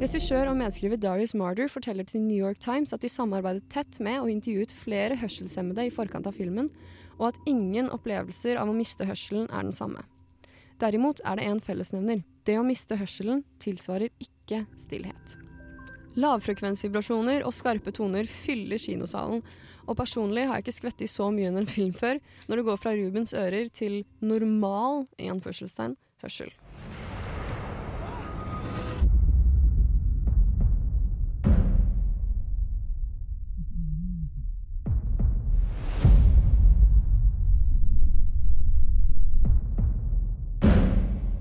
[0.02, 4.18] Regissør og medskriver Darius Marder forteller til New York Times at de samarbeidet tett med
[4.18, 6.72] og intervjuet flere hørselshemmede i forkant av filmen,
[7.20, 10.02] og at ingen opplevelser av å miste hørselen er den samme.
[10.82, 12.24] Derimot er det en fellesnevner.
[12.42, 15.36] Det å miste hørselen tilsvarer ikke stillhet.
[16.12, 19.40] Lavfrekvensvibrasjoner og skarpe toner fyller kinosalen,
[19.88, 22.82] og personlig har jeg ikke skvettet så mye under en film før, når det går
[22.82, 26.52] fra Rubens ører til normal i anførselstegn, hørsel.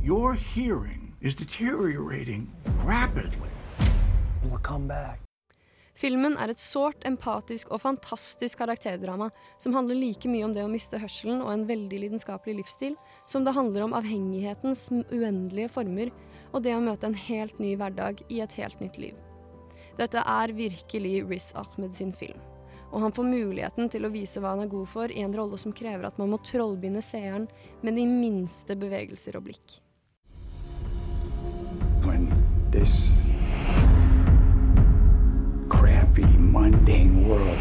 [0.03, 2.49] Your hearing is deteriorating
[2.83, 3.60] rapidly.
[4.43, 5.21] We'll come back.
[6.01, 9.27] Filmen er et sårt, empatisk og fantastisk karakterdrama
[9.61, 12.95] som handler like mye om det å miste hørselen og en veldig lidenskapelig livsstil,
[13.29, 16.13] som det handler om avhengighetens uendelige former
[16.51, 19.19] og det å møte en helt ny hverdag i et helt nytt liv.
[19.99, 22.39] Dette er virkelig Riz Ahmed sin film.
[22.91, 25.59] Og han får muligheten til å vise hva han er god for i en rolle
[25.61, 27.45] som krever at man må trollbinde seeren
[27.85, 29.77] med de minste bevegelser og blikk.
[32.01, 32.31] When
[32.71, 33.11] this
[36.13, 37.57] crappy, mundane world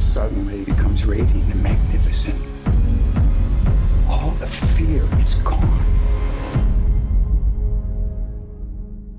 [0.00, 2.40] suddenly becomes radiant and magnificent,
[4.08, 5.84] all the fear is gone.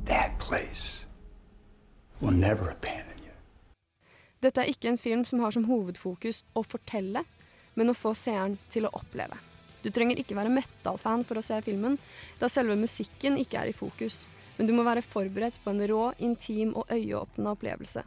[0.05, 1.05] That place
[2.21, 3.03] will never abandon.
[4.41, 7.23] Dette er ikke en film som har som hovedfokus å fortelle,
[7.75, 9.37] men å få seeren til å oppleve.
[9.81, 11.97] Du trenger ikke være metal-fan for å se filmen,
[12.39, 14.25] da selve musikken ikke er i fokus.
[14.57, 18.03] Men du må være forberedt på en rå, intim og øyeåpnende opplevelse.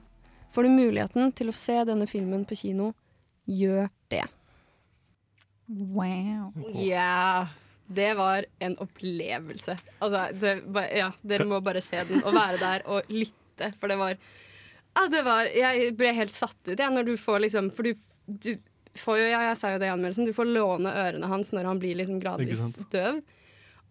[0.50, 2.90] Får du muligheten til å se denne filmen på kino,
[3.46, 4.24] gjør det.
[5.70, 6.50] Wow.
[6.74, 7.46] Ja,
[7.86, 9.76] det var en opplevelse.
[9.98, 10.56] Altså, det,
[10.98, 15.04] ja, dere må bare se den og være der og lytte, for det var ja,
[15.06, 17.92] det var Jeg ble helt satt ut, jeg, når du får liksom For du,
[18.26, 18.48] du
[18.98, 21.68] får jo, ja, jeg sa jo det i anmeldelsen, du får låne ørene hans når
[21.70, 22.88] han blir liksom Ikke gradvis sant?
[22.90, 23.20] døv.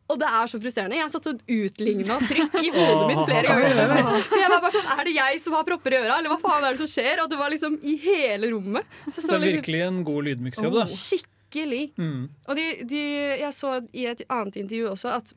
[0.09, 0.97] Og det er så frustrerende.
[0.97, 4.21] Jeg satt og utligna trykk i hodet mitt flere ganger.
[4.25, 6.39] For jeg var bare sånn, Er det jeg som har propper i øra, eller hva
[6.41, 7.21] faen er det som skjer?
[7.23, 8.95] Og det var liksom i hele rommet.
[9.05, 10.87] Så Det er liksom, virkelig en god lydmiksjobb, da.
[10.93, 11.83] Skikkelig.
[12.01, 12.23] Mm.
[12.47, 13.03] Og de, de,
[13.43, 15.35] jeg så i et annet intervju også at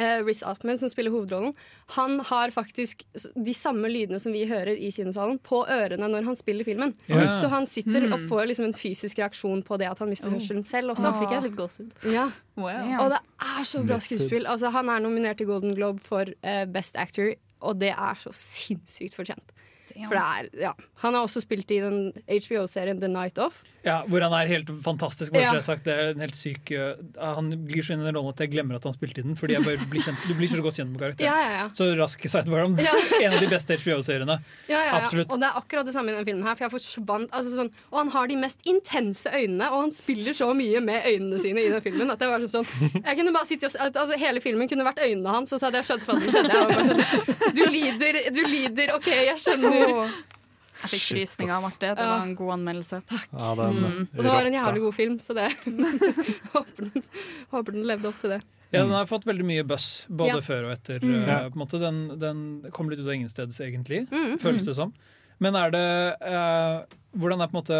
[0.00, 1.54] uh, Riz Altman, som spiller hovedrollen,
[1.96, 3.02] han har faktisk
[3.34, 6.94] de samme lydene som vi hører i kinosalen, på ørene når han spiller filmen.
[7.08, 7.34] Yeah.
[7.36, 8.12] Så han sitter Mm.
[8.12, 11.10] og får liksom en fysisk reaksjon på det at han mister hørselen selv også.
[11.10, 11.90] Nå fikk jeg litt gåsehud.
[12.12, 12.28] Ja.
[12.56, 13.00] Wow.
[13.04, 14.46] Og det er så bra skuespill.
[14.46, 18.32] Altså, han er nominert til Golden Globe for uh, Best Actor, og det er så
[18.32, 19.52] sinnssykt fortjent.
[19.96, 20.72] For det er, ja.
[21.00, 23.62] Han har også spilt i den HBO-serien The Night Off.
[23.86, 25.32] Ja, hvor han er helt fantastisk.
[25.32, 25.60] Bare Ja.
[25.62, 25.84] sagt.
[25.86, 26.72] Det er en helt syk
[27.16, 29.36] Han glir så inn i den rollen at jeg glemmer at han spilte i den.
[29.38, 31.30] Fordi jeg bare blir kjent, Du blir så godt kjent med karakteren.
[31.30, 31.68] Ja, ja, ja.
[31.76, 32.92] Så rask sidebar Ja.
[33.22, 34.40] en av de beste HBO-seriene.
[34.68, 34.96] Ja, ja, ja.
[35.00, 35.30] Absolutt.
[35.30, 36.56] Og det er akkurat det samme i denne filmen her.
[36.58, 40.34] For jeg forsvant, altså sånn, og han har de mest intense øynene, og han spiller
[40.36, 42.10] så mye med øynene sine i den filmen.
[42.10, 42.66] At det var sånn,
[43.04, 45.68] jeg kunne bare sitte og, at, altså, Hele filmen kunne vært øynene hans, og så
[45.68, 46.56] hadde jeg skjønt hva som skjedde.
[46.76, 50.10] Sånn, du lider, du lider, OK, jeg skjønner.
[50.82, 51.62] Jeg fikk frysninger av.
[51.64, 51.92] Marte.
[51.96, 53.02] Det var en god anmeldelse.
[53.32, 54.02] Ja, den Mm.
[54.16, 55.46] Og det var en jævlig god film, så det
[56.52, 57.02] håper, den,
[57.50, 58.40] håper den levde opp til det.
[58.74, 60.40] Ja, Den har fått veldig mye buzz, både Ja.
[60.44, 60.98] før og etter.
[61.02, 61.22] Mm.
[61.22, 61.78] uh, på en måte.
[61.80, 62.40] Den, den
[62.74, 64.66] kom litt ut av ingensteds, egentlig, Mm, føles mm.
[64.66, 64.92] det som.
[65.38, 65.86] Men er det
[66.26, 66.84] uh,
[67.16, 67.78] Hvordan er på en måte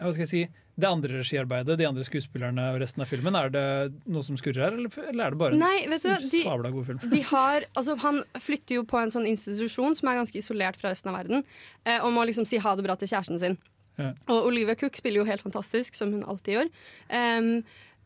[0.00, 0.42] Hva skal jeg si
[0.78, 3.64] det andre regiarbeidet, de andre skuespillerne og resten av filmen, er det
[4.06, 7.00] noe som skurrer her, eller, eller er det bare Nei, en du, sabla god film?
[7.10, 10.92] De har, altså Han flytter jo på en sånn institusjon som er ganske isolert fra
[10.94, 11.42] resten av verden,
[11.82, 13.58] eh, og må liksom si ha det bra til kjæresten sin.
[13.98, 14.12] Ja.
[14.30, 16.68] Og Olivia Cook spiller jo helt fantastisk, som hun alltid gjør.
[17.10, 17.48] Um,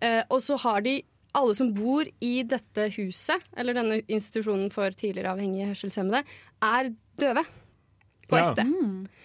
[0.00, 1.02] eh, og så har de
[1.36, 6.24] alle som bor i dette huset, eller denne institusjonen for tidligere avhengige hørselshemmede,
[6.64, 7.44] er døve.
[8.28, 8.50] På Ja.
[8.52, 8.64] ekte.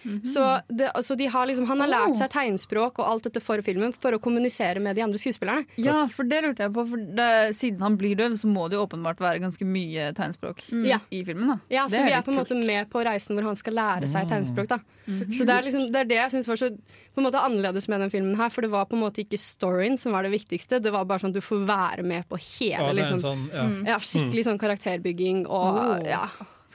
[0.04, 0.20] Mm.
[0.24, 3.60] Så det, altså de har liksom, han har lært seg tegnspråk og alt dette for
[3.66, 5.66] filmen for å kommunisere med de andre skuespillerne.
[5.76, 6.84] Ja, for det lurte jeg på.
[6.88, 10.62] For det, siden han blir døv, så må det jo åpenbart være ganske mye tegnspråk
[10.70, 10.86] mm.
[11.10, 11.48] i filmen.
[11.54, 13.74] da Ja, Det så vi er på en måte med på reisen hvor han skal
[13.74, 14.30] lære seg Mm.
[14.34, 14.68] tegnspråk.
[14.68, 17.24] da Så Så det er, liksom, det er det jeg syns var så på en
[17.24, 18.50] måte annerledes med den filmen her.
[18.50, 21.18] For det var på en måte ikke storyen som var det viktigste, det var bare
[21.22, 23.64] sånn at du får være med på hele Ja, liksom, sånn, ja.
[23.64, 23.86] mm.
[23.86, 25.98] ja, skikkelig sånn karakterbygging og Oh.
[26.04, 26.28] ja.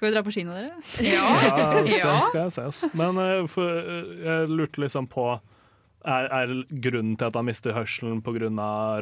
[0.04, 0.72] Skal vi dra på kino, dere?
[1.00, 2.20] Ja, den Ja.
[2.28, 2.62] skal jeg se.
[2.68, 2.82] ass.
[2.94, 5.40] Men eh, for, eh, jeg lurte liksom på
[6.04, 6.52] er, er
[6.84, 8.50] grunnen til at han mister hørselen pga.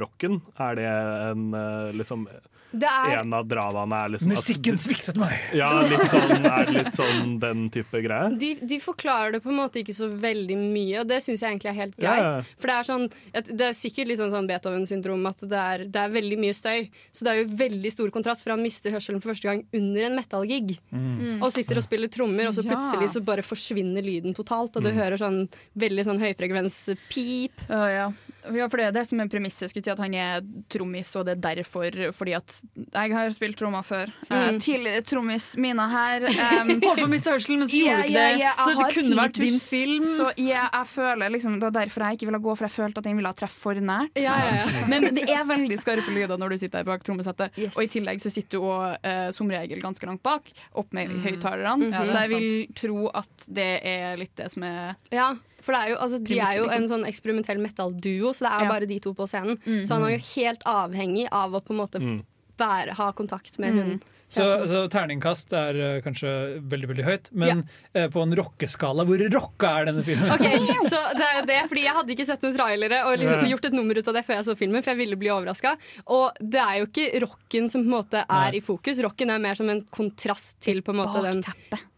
[0.04, 0.44] rocken?
[0.62, 2.28] Er det en eh, liksom
[2.74, 5.34] er En av dramaene er liksom at- Musikken sviktet meg!
[5.54, 8.38] Ja, litt sånn, er litt sånn den type greier.
[8.40, 11.52] de, de forklarer det på en måte ikke så veldig mye, og det syns jeg
[11.58, 12.22] egentlig er helt greit.
[12.24, 12.42] ja.
[12.58, 13.10] For det er, sånn,
[13.58, 16.90] det er sikkert litt sånn, sånn Beethoven-syndrom at det er, det er veldig mye støy.
[17.12, 20.06] Så det er jo veldig stor kontrast, for han mister hørselen for første gang under
[20.08, 20.78] en metal-gig.
[20.94, 21.42] Mm.
[21.44, 24.76] Og sitter og spiller trommer, og så plutselig så bare forsvinner lyden totalt.
[24.78, 24.96] Og du Mm.
[24.98, 27.52] hører sånn veldig sånn høyfrekvens pip.
[27.70, 28.12] Ja,
[28.44, 28.68] ja.
[28.70, 29.70] for det er det som er premisset.
[29.72, 33.58] Skulle si at han er trommis, og det er derfor fordi at jeg har spilt
[33.60, 34.12] trommer før.
[34.30, 34.36] Mm.
[34.36, 36.28] Uh, tidligere trommis Mina her.
[36.52, 38.50] Um, Holdt på å miste hørselen, men så gjorde du ikke det.
[38.58, 40.06] Så det kunne vært din film.
[40.10, 43.08] Så jeg, føler liksom, Det var derfor jeg ikke ville gå, for jeg følte at
[43.08, 44.18] den ville ha treff for nært.
[44.20, 44.84] Ja, ja, ja.
[44.92, 47.56] Men det er veldig skarpe lyder når du sitter her bak trommesettet.
[47.72, 50.52] Og i tillegg så sitter du og, uh, som regel ganske langt bak,
[50.82, 51.22] opp med Mm.
[51.26, 51.88] høyttalerne.
[51.90, 52.10] Mhm.
[52.12, 55.90] Så jeg vil tro at det er litt det som er Ja, for det er
[55.94, 56.90] jo, altså, de er jo en liksom.
[56.92, 58.72] sånn eksperimentell metal-duo, så det er jo Ja.
[58.76, 59.58] bare de to på scenen.
[59.66, 59.84] Mm.
[59.88, 62.24] Så han er jo helt avhengig av å på en måte Mm.
[62.58, 63.80] være, ha kontakt med Mm.
[63.82, 64.02] hunden.
[64.32, 69.20] Så, så terningkast er uh, kanskje veldig veldig høyt, men eh, på en rockeskala, hvor
[69.34, 70.32] rocka er denne filmen?
[70.32, 70.46] Ok,
[70.88, 73.66] så det er jo det, fordi Jeg hadde ikke sett noen trailere og liksom gjort
[73.68, 75.76] et nummer ut av det før jeg så filmen, for jeg ville bli overraska.
[76.08, 78.56] Og det er jo ikke rocken som på en måte er Nei.
[78.56, 79.04] i fokus.
[79.04, 81.44] Rocken er mer som en kontrast til på en måte den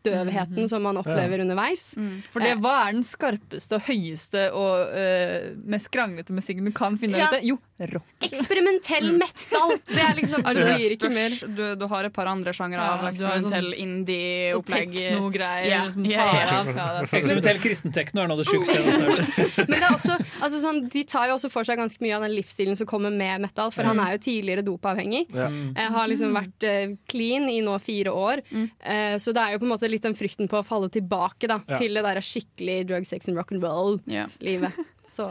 [0.06, 1.94] døvheten som man opplever underveis.
[2.34, 6.98] For det, hva er den skarpeste og høyeste og uh, mest kranglete musikken du kan
[7.00, 7.30] finne Ja.
[7.32, 7.46] ut av?
[7.48, 7.58] Jo,
[7.94, 8.10] rock.
[8.28, 9.74] Eksperimentell metal!
[9.90, 11.34] Det er liksom Altså, Det blir ikke mer.
[11.58, 14.94] du, du har et par andre sjangere Ja, av du eksperimentell sånn- indie-opplegg.
[14.98, 16.44] teknogreier Ja, som ja, tar ja.
[16.44, 17.14] Ja, det er sant.
[17.20, 19.58] Eksperimentell kristentekno er noe av det sjukeste jeg har sett.
[19.70, 22.26] Men det er også, altså sånn, de tar jo også for seg ganske mye av
[22.28, 25.26] den livsstilen som kommer med metal, for han er jo tidligere dopavhengig.
[25.34, 25.50] Ja.
[25.50, 29.64] Jeg har liksom vært uh, clean i nå fire år, uh, så det er jo
[29.64, 31.78] på en måte litt den frykten på å falle tilbake da, Ja.
[31.80, 34.74] til det der skikkelig drug, sex and rock and roll-livet.
[35.08, 35.30] Så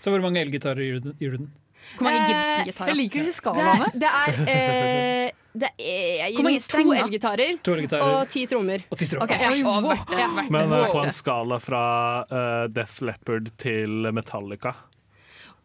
[0.00, 1.50] Så hvor mange elgitarer gir du den-?
[1.94, 2.88] Hvor mange Eh, Gibson-gitarer?
[2.90, 3.86] Jeg liker disse det skalaene.
[3.86, 6.68] er, det er, eh, det er Jeg gir
[7.62, 8.82] to elgitarer og ti trommer.
[8.90, 9.28] Og ti trommer.
[9.28, 9.38] Okay.
[9.38, 9.68] ja.
[9.68, 9.92] Wow.
[10.10, 10.28] Ja.
[10.50, 11.84] Men eh, på en skala fra
[12.30, 14.74] uh, Death Leopard til Metallica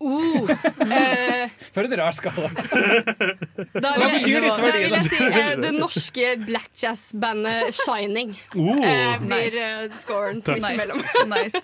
[0.01, 0.49] Uh,
[0.91, 2.49] eh, For en rar skala.
[2.51, 8.81] da vil, jeg, da vil jeg si eh, det norske black jazz-bandet Shining Oh.
[8.83, 10.61] eh, blir eh, scoren Takk.
[10.61, 11.03] midt imellom.
[11.31, 11.61] Nice.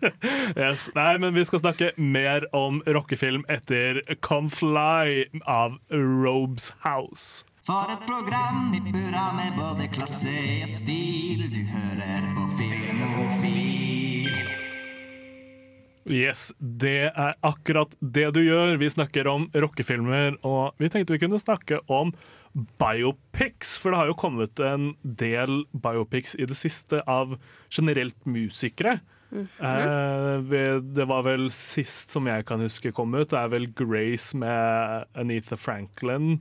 [0.62, 0.88] yes.
[0.96, 7.44] Nei, men vi skal snakke mer om rockefilm etter Come Fly av Robes House.
[7.66, 11.46] For et program i burra med både klasse og stil.
[11.52, 13.81] Du hører på Filmofil.
[16.10, 18.76] Yes, det er akkurat det du gjør.
[18.80, 22.10] Vi snakker om rockefilmer, og vi tenkte vi kunne snakke om
[22.80, 23.76] biopics.
[23.78, 27.36] For det har jo kommet en del biopics i det siste av
[27.70, 28.98] generelt musikere.
[29.32, 33.30] Eh, det var vel sist som jeg kan huske kom ut.
[33.32, 36.40] Det er vel Grace med Anita Franklin.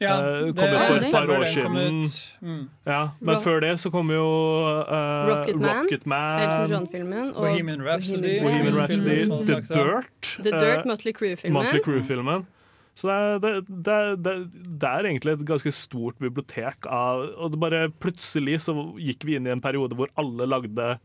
[0.00, 2.02] Ja, eh, det- kom ut for et par år siden.
[2.42, 2.68] Mm.
[2.86, 7.30] Ja, men Ro- før det så kom jo uh, Rocket Man, Rocket Man Elton John-filmen.
[7.34, 8.40] og Bohemian Rhapsody.
[8.42, 9.74] Bohemian Filmen Rhapsody, som The.
[9.74, 10.36] Dirt.
[10.42, 12.46] The Dirt, eh, Motley Crue-filmen.
[12.96, 14.34] Så det er, det, det, det,
[14.80, 19.34] det er egentlig et ganske stort bibliotek av Og det bare plutselig så gikk vi
[19.36, 20.98] inn i en periode hvor alle lagde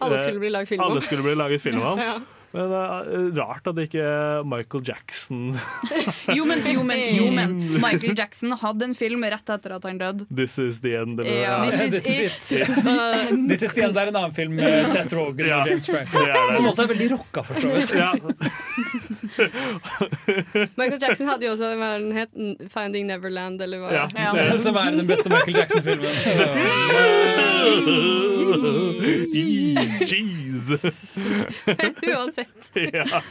[0.00, 0.90] Alle skulle bli laget film om.
[0.90, 1.98] Alle skulle bli laget film om.
[2.08, 2.18] Ja.
[2.52, 5.52] Men det er rart at det ikke er Michael Jackson
[6.38, 7.52] Jo men, jo, men, jo, men
[7.84, 10.26] Michael Jackson hadde en film rett etter at han døde.
[10.34, 11.20] This is the end.
[11.22, 11.60] Eller, Ja.
[11.70, 12.38] This is it.
[12.40, 13.48] This is it.
[13.48, 16.56] This is the end er en annen film med Seth Rogen og James det.
[16.56, 17.90] Som også er veldig rocka, for så vidt.
[19.38, 19.46] Ja.
[20.78, 22.30] Michael Jackson hadde jo også hva den het,
[22.72, 23.90] Finding Neverland, eller hva?
[23.94, 24.56] Ja.
[24.64, 26.10] Som er den beste Michael Jackson-filmen.
[30.70, 31.16] Jesus.
[32.16, 32.70] Uansett.
[32.92, 33.22] ja.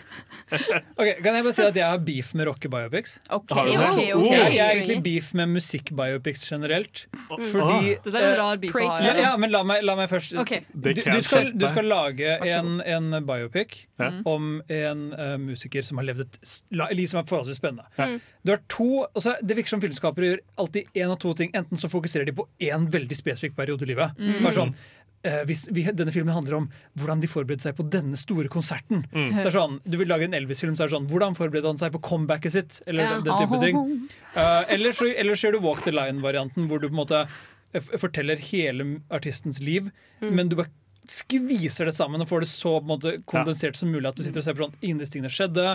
[0.96, 3.20] Ok, Kan jeg bare si at jeg har beef med rockebiopics?
[3.30, 4.06] Okay, okay, okay.
[4.06, 4.14] det?
[4.14, 4.32] ok, ok.
[4.32, 7.06] Jeg, har egentlig beef med musikkbiopics generelt.
[7.30, 9.28] Fordi Dette er en rar beef å ha, ja, ja.
[9.28, 10.42] ja, men la meg, la meg først du,
[10.74, 14.14] du, skal, du skal lage en, en biopic Ja.
[14.32, 16.38] om en uh, musiker som har levd et
[16.98, 17.86] liv som er forholdsvis spennende.
[18.00, 18.08] Ja.
[18.46, 21.52] Du har to, altså Det virker som filmskapere gjør alltid én av to ting.
[21.54, 24.16] Enten så fokuserer de på én veldig spesifikk periode i livet.
[24.18, 24.40] Mm.
[24.44, 24.74] Bare sånn,
[25.28, 29.04] eh, hvis vi, denne filmen handler om hvordan de forberedte seg på denne store konserten.
[29.12, 29.36] Mm.
[29.44, 31.78] Det er sånn, Du vil lage en Elvis-film, så er det sånn Hvordan forberedte han
[31.78, 32.82] seg på comebacket sitt?
[32.88, 33.14] Eller Ja.
[33.20, 33.78] den, den type ting.
[34.36, 37.28] Uh, eller, så, eller så gjør du Walk the Line-varianten, hvor du på en måte
[37.76, 39.92] f forteller hele artistens liv,
[40.22, 40.32] Mm.
[40.36, 40.72] men du bare
[41.10, 44.24] skviser det sammen og får det så på en måte, kondensert som mulig at du
[44.26, 45.66] sitter og ser på sånn Ingen disse tingene skjedde.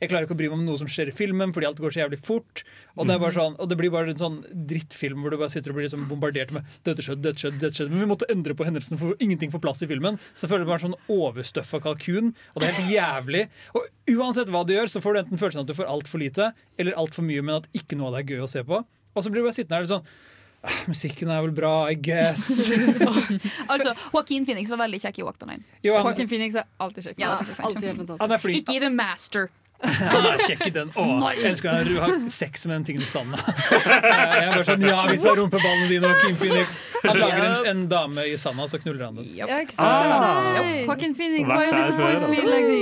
[0.00, 1.94] Jeg klarer ikke å bry meg om noe som skjer i filmen, fordi alt går
[1.94, 2.62] så jævlig fort.
[2.96, 4.38] Og det, sånn, og det blir bare en sånn
[4.70, 7.76] drittfilm hvor du bare sitter og blir liksom bombardert med dette skjedde, dette skjedde, dette
[7.78, 7.92] skjedde.
[7.92, 10.20] Men vi måtte endre på hendelsen, for ingenting får plass i filmen.
[10.38, 13.42] Så føler du bare en sånn overstøffa kalkun, og det er helt jævlig.
[13.76, 16.52] Og uansett hva du gjør, så får du enten følelsen at du får altfor lite,
[16.80, 18.80] eller altfor mye, men at ikke noe av det er gøy å se på.
[19.16, 20.35] Og så blir du bare sittende her sånn «Ah,
[20.90, 22.70] Musikken er vel bra, I guess.
[23.72, 25.62] Altså, Joaquin Phoenix var veldig kjekk i Walk the Line.
[25.86, 27.20] Jo, han- Joaquin Phoenix er alltid kjekk.
[27.22, 27.34] Ja.
[27.38, 28.22] Alltid helt fantastisk.
[28.26, 28.62] Han er flink.
[28.64, 29.48] Ikke i The Master.
[29.84, 30.90] Han er kjekk i den.
[30.96, 33.36] Åh, jeg elsker når Du har sex med den tingen i sanda.
[33.76, 36.76] Jeg er bare sånn, ja, vis meg rumpeballene dine, Kim Phoenix.
[37.04, 39.26] Han lager en, en dame i sanda, så knuller han den.
[39.36, 39.86] Ja, ikke sant?
[39.86, 40.48] Ah.
[40.56, 40.62] Ja.
[40.86, 42.16] Joaquin Phoenix var jo der disse var.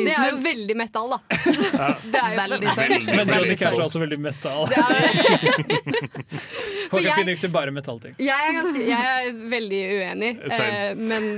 [0.07, 1.19] Det er jo veldig metal, da.
[2.15, 3.09] Det er jo Veldig sant.
[3.11, 4.67] Men Johnny Cash er også veldig metal.
[4.71, 6.05] Det er-
[6.95, 8.15] Joaquin Phoenix er bare metallting.
[8.23, 11.29] Jeg er, ganske, jeg er veldig uenig, eh, men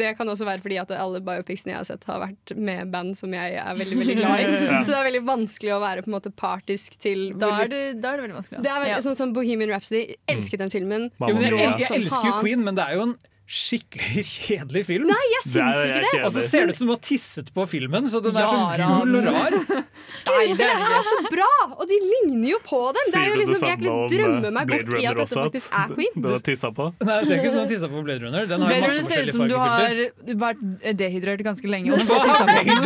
[0.00, 3.16] det kan også være fordi at alle biopicsene jeg har sett, har vært med band
[3.18, 4.80] som jeg er veldig veldig glad i.
[4.86, 7.82] Så det er veldig vanskelig å være på en måte partisk til Da er det,
[8.02, 8.62] da er det veldig vanskelig.
[8.64, 9.02] Det er veldig, Ja.
[9.04, 10.16] Sånn som Bohemian Rhapsody.
[10.30, 11.10] Elsket den filmen.
[11.20, 12.40] Jo, men jeg, jeg, jeg elsker jo.
[12.40, 13.14] Queen, men det er jo en
[13.52, 15.08] skikkelig kjedelig film.
[15.10, 16.22] Nei, jeg syns jeg ikke det.
[16.26, 18.70] Og så ser det ut som du har tisset på filmen, så den er sånn
[18.80, 19.56] gul og rar.
[20.18, 23.10] Skuespillere er så bra, og de ligner jo på dem.
[23.12, 25.92] Det er jo Sier liksom, Jeg om drømmer meg bort i at dette faktisk er
[25.92, 26.14] Queen.
[26.16, 26.88] Den har tissa på?
[27.02, 28.48] Nei, det ser ikke ut som har tissa på Blade Runner.
[28.48, 30.02] Den har Blade masse Runner ser ut som du har
[30.42, 30.62] vært
[31.02, 31.92] dehydrert ganske lenge.
[31.92, 32.80] Og Hva har Blade den.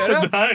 [0.00, 0.50] Runner Nei.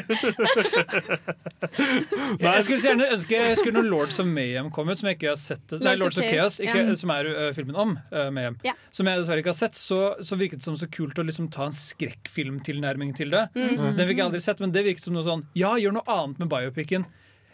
[2.41, 2.53] Nei.
[2.55, 5.19] Jeg skulle så gjerne ønske jeg skulle noen Lords of Mayhem kom ut, som jeg
[5.19, 5.75] ikke har sett.
[5.81, 6.95] Nei, Lords of Chaos, ikke, ja.
[6.99, 8.57] som er uh, filmen om uh, Mayhem.
[8.65, 8.75] Ja.
[8.95, 9.75] Som jeg dessverre ikke har sett.
[9.79, 13.47] Så, så virket det som så kult å liksom ta en skrekkfilmtilnærming til det.
[13.55, 13.95] Mhm.
[13.97, 16.39] Den fikk jeg aldri sett, men det virket som noe sånn Ja, gjør noe annet
[16.39, 17.05] med biopicen.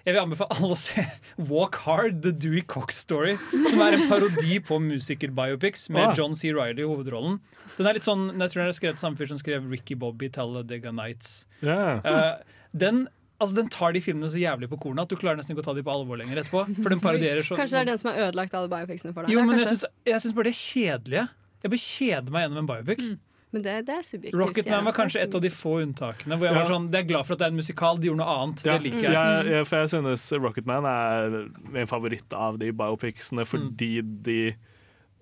[0.01, 1.03] Jeg vil anbefale alle å se
[1.51, 3.35] Walk Hard, The Dewey Cox Story.
[3.69, 6.13] Som er en parodi på musikerbiopics med Ah.
[6.17, 6.49] John C.
[6.51, 7.39] Riley i hovedrollen.
[7.77, 10.29] Den er litt sånn, jeg tror den er skrevet samme fyr som skrev Ricky Bobby,
[10.33, 11.45] Talladega Nights.
[11.61, 12.01] Yeah.
[12.01, 12.41] Uh,
[12.73, 13.03] den,
[13.39, 15.69] altså, den tar de filmene så jævlig på kornet at du klarer nesten ikke å
[15.69, 16.63] ta de på alvor lenger etterpå.
[16.81, 19.35] For den parodierer så, Kanskje det er den som har ødelagt alle biopicsene for deg.
[19.37, 21.27] Jo, men jeg syns, jeg syns bare de er kjedelige.
[21.61, 23.03] Jeg bør kjede meg gjennom en biopic.
[23.51, 24.39] Men det, det er subjektivt.
[24.39, 24.85] Rocketman ja.
[24.87, 26.59] var kanskje et av de få unntakene hvor jeg Ja.
[26.61, 27.97] var sånn, det er glad for at det er en musikal.
[27.99, 28.61] De gjorde noe annet.
[28.63, 29.11] Ja, Det liker jeg.
[29.11, 31.35] jeg, jeg, for jeg synes Rocketman er
[31.75, 33.89] min favoritt av de biopicsene fordi
[34.23, 34.37] de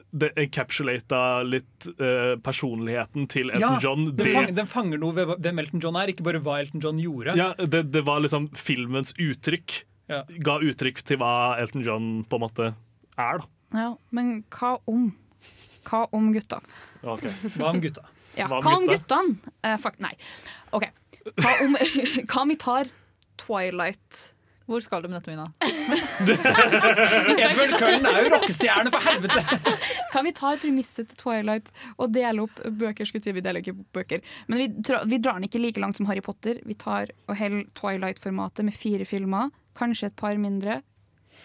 [0.09, 4.05] det encapsulata litt uh, personligheten til Elton Ja, John.
[4.07, 6.81] den, Det- fang, den fanger noe ved hvem Elton John er, ikke bare hva Elton
[6.81, 7.35] John gjorde.
[7.37, 9.83] Ja, det, det var liksom filmens uttrykk.
[10.09, 10.23] Ja.
[10.41, 12.71] Ga uttrykk til hva Elton John på en måte
[13.21, 13.45] er, da.
[13.77, 15.11] Ja, men hva om?
[15.89, 16.61] Hva om gutta?
[17.03, 17.31] Okay.
[17.57, 18.05] Hva om gutta?
[18.37, 19.19] Ja, Hva om hva om gutta?
[19.23, 19.53] guttene?
[19.65, 20.13] Uh, fuck, nei.
[20.77, 20.85] OK.
[21.41, 21.75] Hva om,
[22.29, 22.91] hva om vi tar
[23.41, 24.27] Twilight?
[24.69, 25.47] Hvor skal du med dette, Mina?
[26.29, 29.41] Edvard Cullen er jo rockestjerne, for helvete!
[30.13, 33.07] Kan vi ta premisset til Twilight og dele opp bøker?
[33.09, 35.81] Skulle si vi deler ikke opp bøker Men vi, tra- vi drar den ikke like
[35.81, 36.61] langt som Harry Potter.
[36.69, 39.49] Vi tar og holder Twilight-formatet med fire filmer.
[39.79, 40.81] Kanskje et par mindre.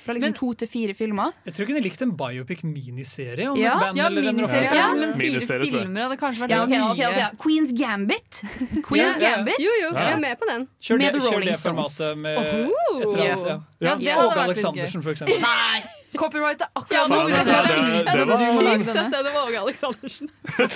[0.05, 1.33] Fra liksom Men- to til fire filmer.
[1.47, 3.93] Jeg tror jeg kunne likt en biopic-miniserie Ja.
[3.95, 7.39] Ja, miniserie, ja, men fire Miniserie, filmer hadde kanskje vært Ja, okay, okay, ok, ok.
[7.45, 8.43] Queen's Gambit.
[8.89, 9.19] Queen's.
[9.21, 9.59] Gambit.
[9.59, 10.69] Jo, jo, jeg er med på den.
[10.83, 11.99] Kjør Med det, The kjør det Stones.
[11.99, 13.63] formatet med et eller annet.
[13.81, 13.97] Ja.
[14.01, 15.41] Ja, Åge Aleksandersen, for eksempel.
[15.41, 15.83] Nei!
[16.19, 19.61] Copyright er akkurat Ja, det- det- det- det var- Sykt sett det, det var Åge
[19.61, 20.29] Aleksandersen.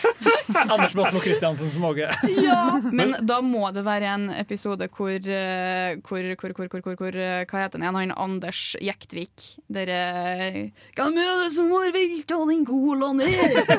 [0.73, 2.09] Anders Båtsmo Christiansen som Åge.
[2.93, 7.15] Men da må det være en episode hvor, eh, hvor, hvor, hvor, hvor, hvor, hvor
[7.17, 7.95] eh, Hva heter den igjen?
[7.99, 9.47] Han Anders Jektvik.
[9.71, 9.99] Dere
[13.09, 13.29] og ned.
[13.29, 13.79] Det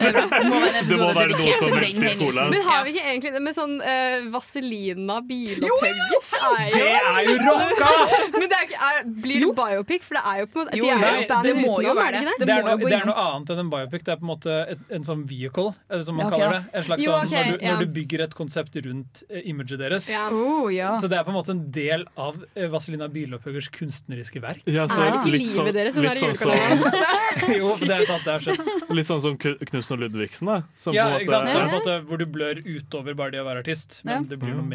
[0.00, 2.46] Det som har velta må være en Det må være noe som velter den cola.
[2.50, 6.30] Men har vi ikke egentlig det med sånn uh, Vaselina bilopphuggers?
[6.74, 7.90] Det er jo rocka!
[8.36, 10.02] Men det er ikke, er, blir det biopic?
[10.06, 11.94] For det er jo på en måte Jo, De er nei, jo det må jo
[11.94, 12.34] være er det det.
[12.38, 12.46] det?
[12.46, 14.04] Det er, noe, det er noe annet enn en biopic.
[14.06, 16.74] Det er på en måte et, en sånn vehicle, eller som man okay, kaller det.
[16.80, 17.74] En slags Jo, sånn, når, du, ja.
[17.74, 20.08] når du bygger et konsept rundt uh, imaget deres.
[20.12, 20.24] Ja.
[20.32, 20.94] Oh, ja.
[21.00, 24.62] Så det er på en måte en del av uh, Vazelina Bilopphøggers kunstneriske verk.
[24.66, 27.56] Ja, så Er ikke litt livet sånn- deres som litt der sånn som- julekalenderen?
[27.60, 28.74] jo, det er sant, det er sant.
[28.96, 30.60] Litt sånn som Knutsen og Ludvigsen, da.
[30.78, 31.50] Som Ja, på en ikke sant?
[31.52, 34.00] Så er måte, på en måte hvor du blør utover bare det å være artist,
[34.06, 34.28] men Ja.
[34.30, 34.70] det blir noe Mm.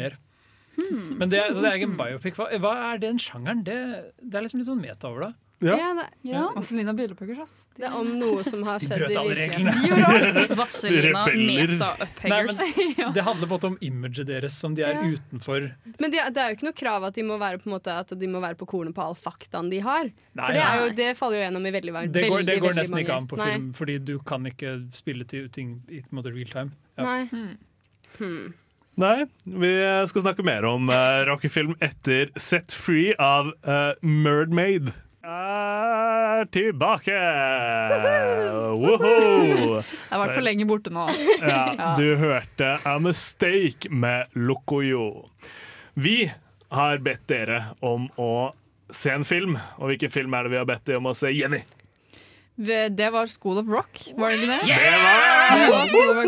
[0.78, 1.16] Mer.
[1.22, 2.36] Men det, så det er ikke en biopic.
[2.40, 3.64] Hva, hva er den sjangeren?
[3.64, 3.78] Det,
[4.22, 5.34] det er liksom litt sånn meta over det.
[5.62, 5.76] Ja.
[5.78, 6.40] Ja, det, Ja.
[6.56, 7.52] Vazelina Bilopphøggers, ass.
[7.78, 9.92] det er om noe som har De skjedd brøt i alle virkeligheten.
[10.02, 10.56] reglene.
[10.58, 12.62] Vazelina meta-upphuggers.
[13.14, 15.04] Det handler på en måte om imaget deres som de er Ja.
[15.14, 15.68] utenfor.
[16.02, 18.10] Men det, det er jo ikke noe krav at de må være på, måte, at
[18.18, 20.10] de må være på kornet på all faktaen de har.
[20.10, 22.58] Nei, For det, er jo, det faller jo gjennom i veldig, veldig, Det går, det
[22.64, 23.50] går nesten nesten ikke an på Nei.
[23.52, 26.74] film, fordi du kan ikke spille til ting i real time.
[26.98, 27.06] Ja.
[27.06, 27.46] Nei.
[28.18, 28.52] Hmm.
[29.00, 29.70] Nei, vi
[30.10, 34.90] skal snakke mer om uh, rockefilm etter Set Free av uh, Mermaid.
[35.24, 37.16] Er tilbake!
[38.76, 39.12] Woho!
[39.80, 41.06] Jeg har vært for lenge borte nå.
[41.08, 41.22] ass.
[41.40, 45.28] Ja, du hørte A Mistake med Lokoyo.
[45.94, 46.26] Vi
[46.72, 48.50] har bedt dere om å
[48.92, 49.56] se en film.
[49.80, 51.32] Og hvilken film er det vi har bedt dere om å se?
[51.32, 51.62] Jenny!
[52.52, 54.60] Det var School of Rock, var det ikke det?
[54.68, 55.41] Var Det var.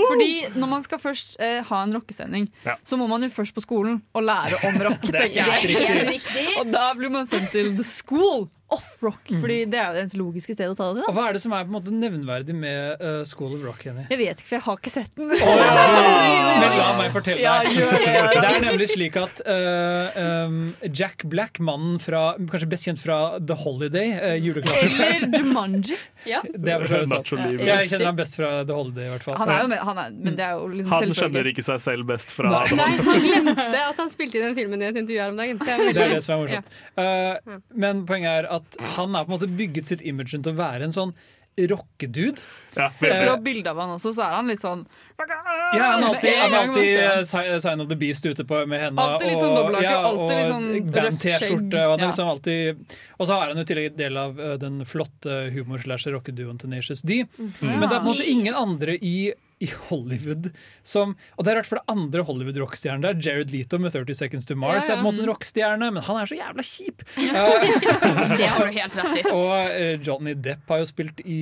[0.08, 2.76] Fordi når man skal først eh, ha en rockesending, Ja.
[2.84, 5.00] så må man jo først på skolen og lære om rock.
[5.14, 6.48] Det er helt riktig.
[6.60, 10.00] Og da blir man sendt til The School of Rock, Fordi det er jo det
[10.02, 11.10] eneste logiske stedet å ta det Da.
[11.10, 13.84] Og hva er det som er på en måte nevnverdig med uh, School of Rock?
[13.86, 14.06] Henny?
[14.10, 15.28] Jeg vet ikke, for jeg har ikke sett den.
[16.62, 18.14] Men la meg fortelle Ja, gjør det.
[18.32, 20.56] Det er nemlig slik at uh, um,
[20.88, 24.96] Jack Black, mannen fra Kanskje best kjent fra The Holiday, uh, juleklassen.
[25.10, 26.00] Eller Jumanji.
[26.26, 26.40] Ja.
[26.48, 27.60] Det er for så vidt sant.
[27.60, 29.36] Jeg kjenner ham best fra The Holiday, i hvert fall.
[29.40, 31.82] Han er jo med, han er, men det er jo liksom Han skjønner ikke seg
[31.84, 32.64] selv best fra Nei.
[32.78, 35.60] Nei, han glemte at han spilte i den filmen i et intervju her om dagen.
[35.60, 36.80] Det er Det er det som er morsomt.
[36.98, 40.56] Uh, men poenget er at han har på en måte bygget sitt image rundt å
[40.58, 41.14] være en sånn
[41.56, 42.40] rockedude.
[42.74, 44.80] Ja, du på bildet av han også, så er han litt sånn
[45.14, 49.04] Ja, han er alltid, han er alltid Sign of the Beast ute på, med hendene.
[49.14, 51.70] Alltid litt sånn dobbelthake, alltid litt sånn røft band-T-skjorte.
[51.70, 51.92] skjegg.
[51.92, 52.06] Og, Ja.
[52.08, 56.58] liksom alltid- og så er han jo i tillegg del av uh, den flotte humor-slash-rockeduoen
[56.58, 57.24] Tenacious D.
[57.60, 59.32] Men det er på en måte ingen andre i
[59.62, 60.48] i Hollywood
[60.82, 64.48] som Og det er rart, for det andre Hollywood-rockestjernen der, Jared Leto med 30 Seconds
[64.48, 64.98] to Mars, Ja, ja.
[64.98, 67.04] er på en måte en rockestjerne, men han er så jævla kjip!
[68.38, 69.24] Det har du helt rett i.
[69.32, 71.40] Og eh, Johnny Depp har jo spilt i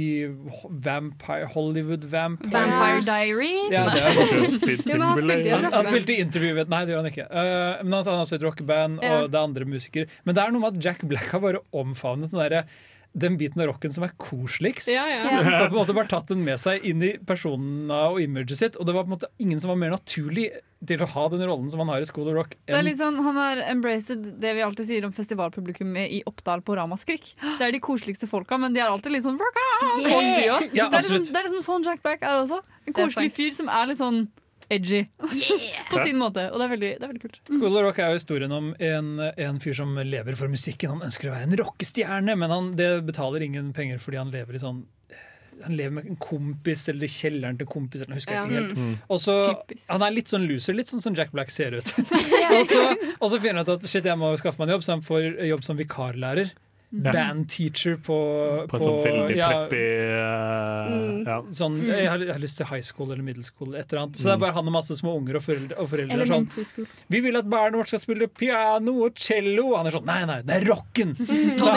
[0.68, 3.72] Vampire, Hollywood Vampire Vampire Diaries.
[3.72, 4.42] Ja, det er også
[4.92, 7.26] Jo, han spilte i han, han spilte i Interview Nei, det gjør han ikke.
[7.26, 10.08] Eh, men han han har også et rockeband, og det er andre musikere.
[10.26, 12.64] Men det er noe med at Jack Black har bare omfavnet den derre
[13.12, 14.88] den biten av rocken som er koseligst.
[14.92, 15.22] Ja, ja.
[15.28, 18.78] Og på en måte bare tatt den med seg inn i personene og imaget sitt.
[18.80, 20.48] Og det var på en måte ingen som var mer naturlig
[20.88, 22.56] til å ha den rollen som han har i School of Rock.
[22.66, 26.64] Det er litt sånn, Han har embraced det vi alltid sier om festivalpublikummet i Oppdal
[26.66, 27.34] på Ramaskrik.
[27.38, 30.32] Det er de koseligste folka, men de er alltid litt sånn rock on, folk.
[30.42, 32.62] Ja, det, er liksom, det er liksom sånn Jack Black er også.
[32.88, 34.24] En koselig fyr som er litt sånn
[34.70, 35.02] edgy.
[35.90, 36.46] På sin måte.
[36.52, 37.38] Og det er veldig, det er veldig kult.
[37.50, 40.94] School of Rock er jo historien om en, en fyr som lever for musikken.
[40.96, 44.58] Han ønsker å være en rockestjerne, men han det betaler ingen penger fordi han lever
[44.58, 44.82] i sånn
[45.62, 48.02] han lever med en kompis eller i kjelleren til kompis.
[48.02, 48.44] Eller, jeg husker Ja.
[48.48, 48.78] ikke helt.
[48.78, 48.94] Mm.
[49.14, 49.36] Også,
[49.92, 51.92] han er litt sånn loser, litt sånn som Jack Black ser ut.
[52.56, 52.82] og, så,
[53.20, 55.04] og så finner han ut at shit, jeg må skaffe meg en jobb, så han
[55.06, 56.50] får jobb som vikarlærer.
[56.92, 57.12] Ja.
[57.12, 58.16] Band teacher på,
[58.68, 61.38] På sånn veldig ja, preppy uh, ja.
[61.56, 63.70] Sånn, jeg, har, jeg har lyst til high school eller middle school.
[63.80, 64.18] Et eller annet.
[64.20, 65.78] Så det er bare han og masse små unger og foreldre.
[65.80, 66.44] Og foreldre sånn,
[67.14, 69.70] vi vil at barnet vårt skal spille piano og cello.
[69.78, 71.14] Han er sånn Nei, nei, det er rocken!
[71.62, 71.72] Så,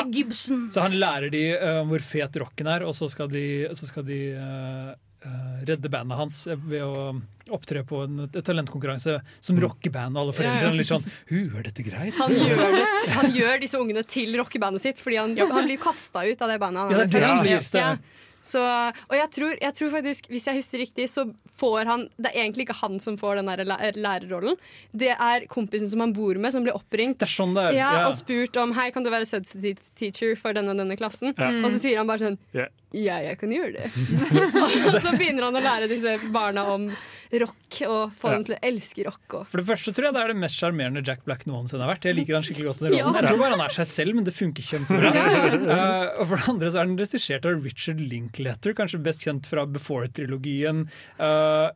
[0.73, 3.45] så han lærer de uh, hvor fet rocken er, og så skal de,
[3.77, 4.91] så skal de uh,
[5.23, 7.15] uh, redde bandet hans ved å
[7.53, 10.17] opptre på en talentkonkurranse som rockeband.
[10.17, 12.17] Og alle foreldrene er litt sånn Hu, er dette greit?
[12.19, 16.25] Han gjør, det, han gjør disse ungene til rockebandet sitt, fordi han, han blir kasta
[16.25, 16.85] ut av det bandet.
[16.85, 18.03] Han Ja, det er det han blir.
[18.45, 18.61] Så,
[19.09, 21.23] og jeg tror, jeg tror faktisk, hvis jeg husker riktig, så
[21.57, 23.63] får han Det er egentlig ikke han som får den der
[23.97, 24.59] lærerrollen.
[24.93, 27.77] Det er kompisen som han bor med, som blir oppringt Det er sånn det er.
[27.79, 28.05] ja, ja.
[28.05, 31.33] og spurt om Hei, kan du være substitute teacher for denne denne klassen.
[31.33, 31.49] Ja.
[31.63, 32.69] Og så sier han bare sånn yeah.
[32.95, 33.89] Ja, jeg kan gjøre det.
[34.93, 36.85] og så begynner han å lære disse barna om
[37.31, 38.35] rock, og få Ja.
[38.35, 39.33] dem til å elske rock.
[39.33, 41.95] Og For det første tror jeg det er det mest sjarmerende Jack Black noensinne har
[41.95, 42.05] vært.
[42.05, 42.97] Jeg liker han skikkelig godt i rollen.
[42.97, 43.21] Ja.
[43.21, 45.11] Jeg tror bare han er seg selv, men det funker kjempebra.
[45.75, 49.45] uh, og for det andre så er den regissert av Richard Linklater, kanskje best kjent
[49.49, 50.85] fra Before-trilogien.
[51.19, 51.69] uh,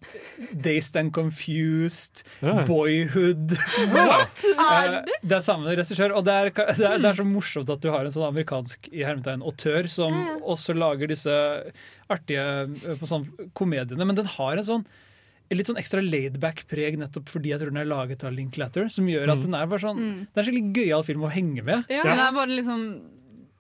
[0.54, 2.64] Dazed and Confused, yeah.
[2.66, 3.58] Boyhood.
[3.94, 4.44] What?
[4.60, 6.16] er det Det er samme regissør.
[6.16, 8.90] Og det er, det, er, det er så morsomt at du har en sånn amerikansk
[8.94, 11.34] i hermetegn autør som også lager disse
[12.10, 13.28] artige eh, på sånn
[13.58, 14.06] komediene.
[14.08, 14.86] Men den har en sånn
[15.58, 18.90] litt sånn ekstra laidback-preg nettopp fordi jeg tror den er laget av Linklater.
[18.90, 19.42] Som gjør at Mm.
[19.42, 20.20] den er bare sånn Mm.
[20.34, 21.86] Det er en skikkelig gøyal film å henge med.
[21.90, 22.04] Ja, ja.
[22.04, 23.02] Den er bare liksom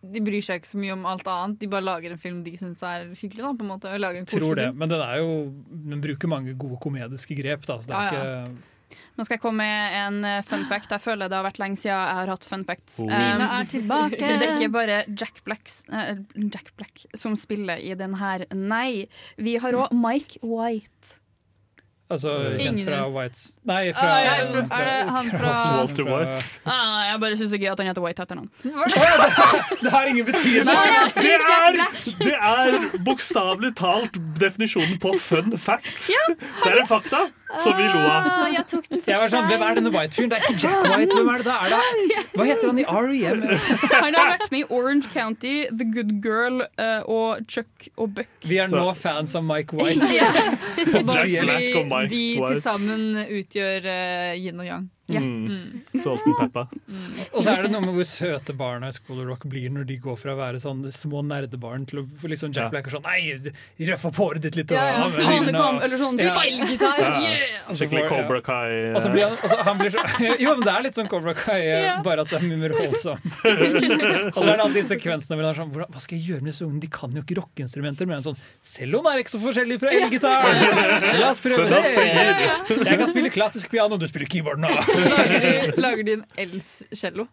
[0.01, 1.59] De bryr seg ikke så mye om alt annet.
[1.59, 3.43] De bare lager en film de syns er hyggelig.
[3.43, 4.77] da, på en måte og lager en Tror det, film.
[4.77, 5.53] Men den er jo
[5.89, 7.65] Den bruker mange gode komediske grep.
[7.65, 8.45] Da, så det er Ja, ja.
[8.45, 8.55] ikke
[9.19, 10.89] Nå skal jeg komme med en eh, fun fact.
[10.89, 12.99] Jeg føler det har vært lenge siden jeg har hatt fun facts.
[13.01, 13.03] Oh.
[13.03, 14.17] Um, Mina er tilbake.
[14.39, 18.45] Det er ikke bare Jack, Blacks, uh, Jack Black som spiller i den her.
[18.55, 21.19] Nei, vi har òg Mike White.
[22.09, 26.03] Altså Ingen- kjent fra Whites Nei, fra, Ah, ja, fra- er det han fra- Walter
[26.09, 26.39] White.
[26.65, 28.49] Ah, jeg bare syns det er gøy at han heter White etter noen.
[29.83, 30.65] Det har ingen betydning!
[30.65, 31.77] Det er,
[32.19, 36.09] det er bokstavelig talt definisjonen på fun fact.
[36.09, 37.27] Det er en fakta
[37.63, 38.25] som vi lo av.
[38.29, 40.29] Ah, jeg tok den Jeg var sånn, Hvem er denne White-fyren?
[40.29, 41.15] Det er ikke Jack White.
[41.17, 41.55] Hvem er det da?
[41.65, 42.25] Er det?
[42.37, 43.45] Hva heter han i REM?
[43.93, 48.29] Han har vært med i Orange County, The Good Girl eh, og Chuck og Buck.
[48.45, 50.09] Vi er nå fans av Mike White.
[50.13, 54.87] Jack Black og Mike de til sammen utgjør uh, yin og yang.
[55.09, 55.19] Ja.
[55.19, 55.81] Mm.
[55.97, 56.67] Salt and pepper.
[57.33, 59.87] Og så er det noe med hvor søte barna i School of Rock blir når
[59.89, 62.93] de går fra å være sånn små nerdebarn til å få liksom Jack Black er
[62.97, 63.33] sånn Nei,
[63.89, 64.71] røff opp håret ditt litt.
[64.71, 65.09] og Ja, ja.
[65.09, 66.35] kom, og- eller sånn Ja.
[66.35, 66.99] style-gitar.
[67.25, 67.73] Yeah!
[67.73, 68.07] Skikkelig.
[68.09, 68.93] Cobra Kai.
[68.93, 70.03] Og så blir han, altså, han blir så,
[70.45, 72.75] jo, men det er litt sånn Cobra Kai, eh, bare at det er mye mer
[72.77, 73.17] holdsom.
[74.35, 76.41] og så er det alle de sekvensene hvor han er sånn Hva skal jeg gjøre
[76.45, 76.81] med disse ungene?
[76.85, 78.05] De kan jo ikke rockeinstrumenter.
[78.09, 80.45] Men han sånn Celloen er ikke så forskjellig fra elgitar!
[81.19, 81.81] La oss prøve det!
[82.85, 84.69] Jeg kan spille klassisk piano, du spiller keyboard nå.
[85.07, 87.27] Lager de, lager de en Els-cello?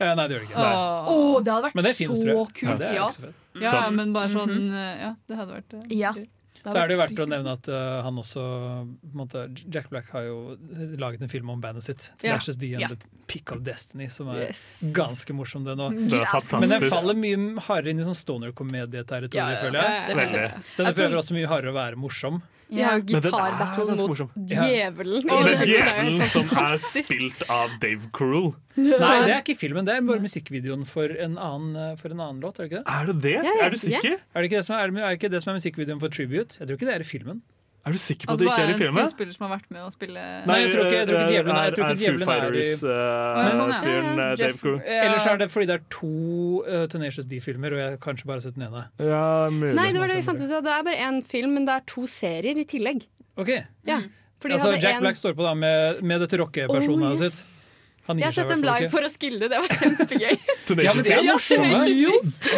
[0.00, 0.58] Eh, Nei, det gjør de ikke.
[0.58, 1.10] Åh.
[1.14, 2.54] oh, det hadde vært Men det finnes, tror så jeg.
[2.60, 2.78] kult.
[2.80, 3.04] det er Ja.
[3.08, 3.42] ikke så fett.
[3.62, 3.94] Ja, Sånn.
[3.94, 6.12] men bare sånn eh, Ja, det hadde vært eh, Ja.
[6.16, 6.26] gøy.
[6.64, 9.40] Så er det jo verdt å nevne at eh, han også på en måte,
[9.70, 10.56] Jack Black har jo
[10.96, 12.06] laget en film om bandet sitt.
[12.24, 12.38] Ja.
[12.38, 12.88] Dashes D and Ja.
[12.88, 12.96] The
[13.28, 14.80] Pick of Destiny, som er Yes.
[14.96, 15.90] ganske morsom, den òg.
[16.08, 16.24] Det er
[16.58, 16.88] Men den fantastisk.
[16.94, 20.08] faller mye hardere inn i sånn stoner-komedieterritorium, Ja, ja, føler jeg.
[20.08, 20.64] definitivt.
[20.78, 20.86] Veldig.
[20.86, 22.42] Den prøver også mye hardere å være morsom.
[22.74, 24.30] De har jo Men gitarbattle mot morsom.
[24.50, 25.24] djevelen.
[25.28, 28.52] Men Det er djevelen som er spilt av Dave Cruel.
[28.76, 28.92] Nei,
[29.24, 32.58] det er ikke filmen, det er bare musikkvideoen for en annen, for en annen låt.
[32.58, 32.94] Er det ikke det?
[32.98, 33.36] Er det det?
[33.66, 34.16] Er du sikker?
[34.34, 36.58] Er det ikke det som er, er det ikke det som er musikkvideoen for Tribute?
[36.58, 37.42] Jeg tror ikke det er i filmen.
[37.84, 39.04] Er du sikker på At at det det ikke bare er er i en filmen?
[39.04, 41.56] skuespiller som har vært med å spille Nei, jeg tror ikke- jeg tror ikke djevelen
[41.56, 41.70] er- er
[42.00, 43.80] djevelen er i- uh, sånn, ja.
[43.84, 44.78] fyren uh, Dave Jeff- Cruel.
[44.86, 45.02] ja.
[45.04, 48.40] Eller er det fordi det er to uh, Tenacious D-filmer, og jeg har kanskje bare
[48.40, 48.86] sett den ene.
[48.98, 49.74] Ja, mulig.
[49.74, 50.62] Nei, det var det vi fant ut av.
[50.64, 53.04] Det er bare én film, men det er to serier i tillegg.
[53.36, 53.48] Ok,
[53.84, 54.00] Ja,
[54.40, 57.34] fordi altså hadde Jack en- Black står på da med, med dette rockepersonet Oh, yes.
[57.34, 57.63] sitt.
[58.06, 59.56] Han Jeg har sett dem live for å skille det.
[59.64, 60.36] Var kjempegøy.
[60.84, 61.68] Ja, men det er Ja, morsomme.
[61.84, 62.48] Tenacious Det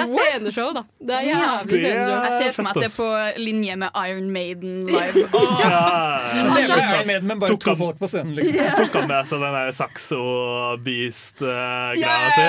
[0.00, 0.82] er sceneshow, da.
[1.02, 2.22] Det er jævlig sceneshow.
[2.26, 3.08] Jeg ser for meg at det er på
[3.42, 5.16] linje med Iron Maiden live.
[5.34, 5.38] Oh.
[5.62, 5.68] Ja.
[6.34, 8.58] Jeg ser for meg Iron Maiden, men bare to folk på scenen, liksom.
[8.80, 12.44] Tok han med seg den der Saxo-beast-greia Ja, si?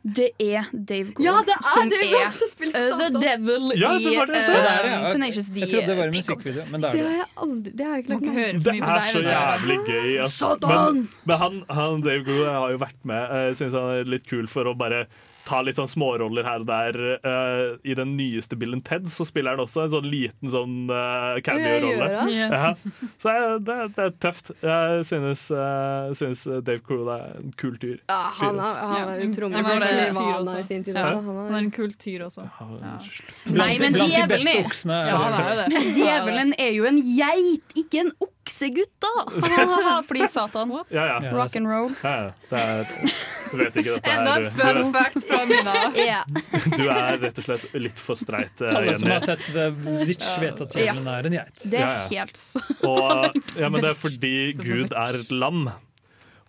[0.00, 3.08] Det er Dave Grohl Ja, det er som Dave er som spiller uh, The.
[3.20, 5.10] Devil Ja, det var det jeg uh, det det, ja.
[5.12, 5.60] Tenacious D.
[5.60, 7.18] Jeg trodde det var en Up musikkvideo, men det Det er har det.
[7.18, 9.10] jeg aldri Det har jeg ikke lagt ikke meg høre Det for mye på er
[9.10, 10.10] så jævlig gøy.
[10.24, 10.40] ass.
[10.64, 13.36] Men, men han, han Dave Grohl har jo vært med.
[13.50, 15.02] Jeg synes han er litt kul for å bare
[15.50, 16.98] ta litt sånn småroller her og der.
[17.24, 20.76] Uh, I den nyeste Bill and Ted så spiller han også en sånn liten sånn
[20.90, 22.08] uh, cameo-rolle.
[22.30, 22.72] Ja.
[23.20, 23.34] Så
[23.66, 24.52] det, det er tøft.
[24.62, 27.98] Jeg synes, uh, synes Dave Grohl er en kul tyr.
[28.10, 29.24] Ja, han er, han er
[30.38, 31.20] også.
[31.20, 32.46] Han er en kul tyr også.
[32.46, 32.96] Ja.
[33.50, 34.98] Nei, Blant, men de djevelen beste er- oksene.
[35.10, 35.68] Ja, det er jo det.
[35.80, 38.39] Men djevelen er jo en geit, ikke en oksegutt,
[39.00, 40.02] da!
[40.08, 40.72] Fordi Satan.
[40.88, 41.32] Ja, ja.
[41.32, 41.92] Rock and roll.
[42.02, 42.32] ja, ja.
[42.50, 42.86] Det er
[43.50, 45.76] du vet ikke, dette Enda en fun fact fra Mina.
[46.10, 46.22] Ja.
[46.76, 49.68] Du er rett og slett litt for streit, eh, Alle som har sett The
[50.06, 51.66] Witch, vet at djevelen er en geit.
[51.72, 53.30] Det er helt så Og,
[53.60, 55.68] ja, men det er fordi Gud er et lam.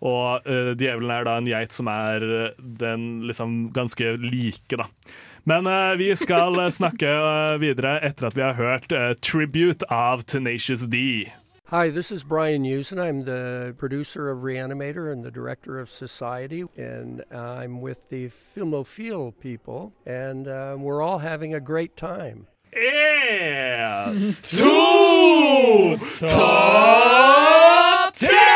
[0.02, 4.88] Og uh, djevelen er da en geit som er eh, den liksom ganske like, da.
[5.48, 8.90] Men uh, vi skal snakke uh, videre etter at vi har hørt
[9.22, 11.30] 'Tribute' av Tenacious D.
[11.72, 12.98] Hi, this is Brian Usen.
[12.98, 19.32] I'm the producer of Reanimator and the director of Society, and I'm with the Filmophile
[19.40, 22.46] people, and uh, we're all having a great time.
[22.74, 25.96] En, to,
[26.28, 28.52] top tre!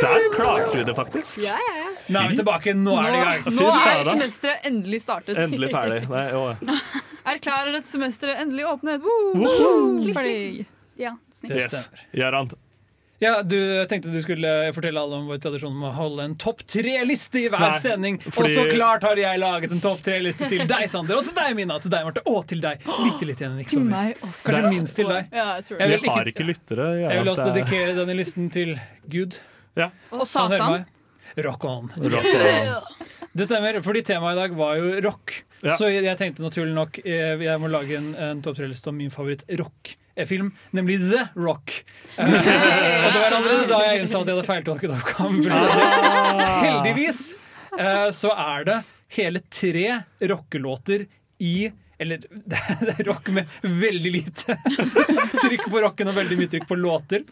[0.00, 1.38] Der klarte vi det faktisk.
[1.38, 1.90] Ja, ja.
[2.08, 3.44] Nå er vi tilbake, nå er det i gang.
[3.44, 5.38] Nå, nå er semesteret endelig startet.
[5.38, 6.02] Endelig ferdig.
[6.10, 6.74] Nei.
[7.36, 9.00] Erklærer dette semesteret endelig åpnet.
[9.04, 9.34] Woo!
[9.34, 10.12] Woohoo!
[10.14, 10.66] Ferdig.
[11.00, 11.14] Ja.
[11.42, 11.86] Det Yes.
[11.86, 12.58] stemmer.
[13.20, 16.34] Ja, du jeg tenkte du skulle fortelle alle om vår tradisjon med å holde en
[16.40, 18.16] topp tre-liste i hver Nei, sending.
[18.22, 21.18] fordi- Og så klart har jeg laget en topp tre-liste til deg, Sander.
[21.18, 21.78] Og til deg, Mina.
[21.78, 22.22] Til deg, Marte.
[22.24, 22.78] Og til deg.
[22.80, 23.88] Bitte litt igjen.
[23.90, 24.48] Meg også.
[24.48, 25.28] Kanskje minst til deg.
[25.32, 25.88] Ja, jeg tror Jeg det.
[25.90, 27.00] vil Vi har ikke- ikke lyttere.
[27.10, 29.36] Jeg vil også er- dedikere denne listen til Gud.
[29.76, 29.90] Ja.
[30.12, 30.86] Og Satan.
[31.36, 31.92] Rock on.
[31.98, 32.24] Rock
[33.36, 35.44] Det stemmer, fordi temaet i dag var jo rock.
[35.60, 35.76] Ja.
[35.76, 39.12] Så jeg tenkte naturlig nok eh, jeg må lage en, en topp tre-liste om min
[39.12, 41.74] favoritt-rock-film, nemlig The Rock.
[42.16, 42.24] Eh,
[43.04, 45.42] og det var allerede da jeg innså at jeg hadde feiltolket oppgaven.
[46.64, 47.20] Heldigvis
[47.76, 48.80] eh, så er det
[49.18, 49.86] hele tre
[50.32, 51.04] rockelåter
[51.44, 51.54] i
[52.00, 52.22] eller
[52.86, 54.56] det er rock med veldig lite
[55.44, 57.24] trykk på rocken og veldig mye trykk på låter.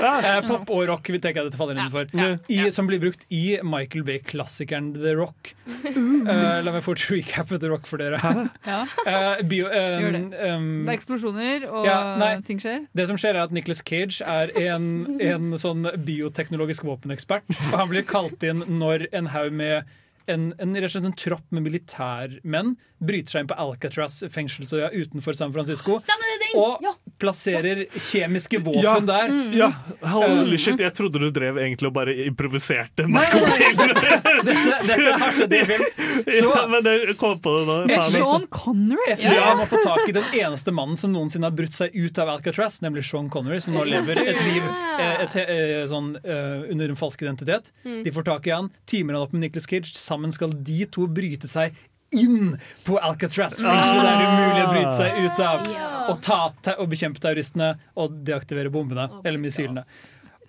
[0.00, 2.08] Eh, pop og rock vil tenker jeg dette faller innenfor.
[2.48, 5.52] I, som blir brukt i Michael Bay-klassikeren The Rock.
[5.68, 8.20] Eh, la meg fort recappe The Rock for dere.
[8.64, 8.80] Ja.
[9.06, 10.22] Eh, bio, eh, Gjør det.
[10.54, 12.30] um, Det er eksplosjoner, og Ja, nei.
[12.46, 12.86] ting skjer.
[12.96, 17.44] det som skjer er at Nicolas Cage er en, en sånn bioteknologisk våpenekspert.
[17.72, 19.84] Og han blir kalt inn når en haug med
[20.30, 22.74] en, en, en, en tropp med militærmenn
[23.06, 25.98] bryter seg inn på Alcatraz fengsel så ja, utenfor San Francisco.
[26.54, 26.92] Og Ja.
[27.18, 28.98] plasserer kjemiske våpen Ja.
[29.00, 29.32] der.
[29.56, 29.68] Ja,
[30.10, 33.06] holy shit, jeg trodde du drev egentlig og bare improviserte.
[33.10, 33.40] Nei, nei,
[33.74, 35.84] nei, dette, dette, har skjedd i film.
[36.38, 38.00] Så ja, men jeg kom på det nå.
[38.10, 39.14] Sean Connery!
[39.16, 42.30] FBI må få tak i den eneste mannen som noensinne har brutt seg ut av
[42.36, 46.92] Alcatraz, nemlig Sean Connery, som nå lever et liv et, et, et, sånn, eh, under
[46.94, 47.72] en falsk identitet.
[47.84, 49.94] De får tak i han, teamer han opp med Nicholas Cage.
[49.98, 51.74] Sammen skal de to bryte seg
[52.14, 55.68] inn på Alcatraz-fengselet, der det er umulig å bryte seg ut av.
[56.04, 59.86] Og, ta, ta, og bekjempe terroristene og deaktivere bombene, eller missilene.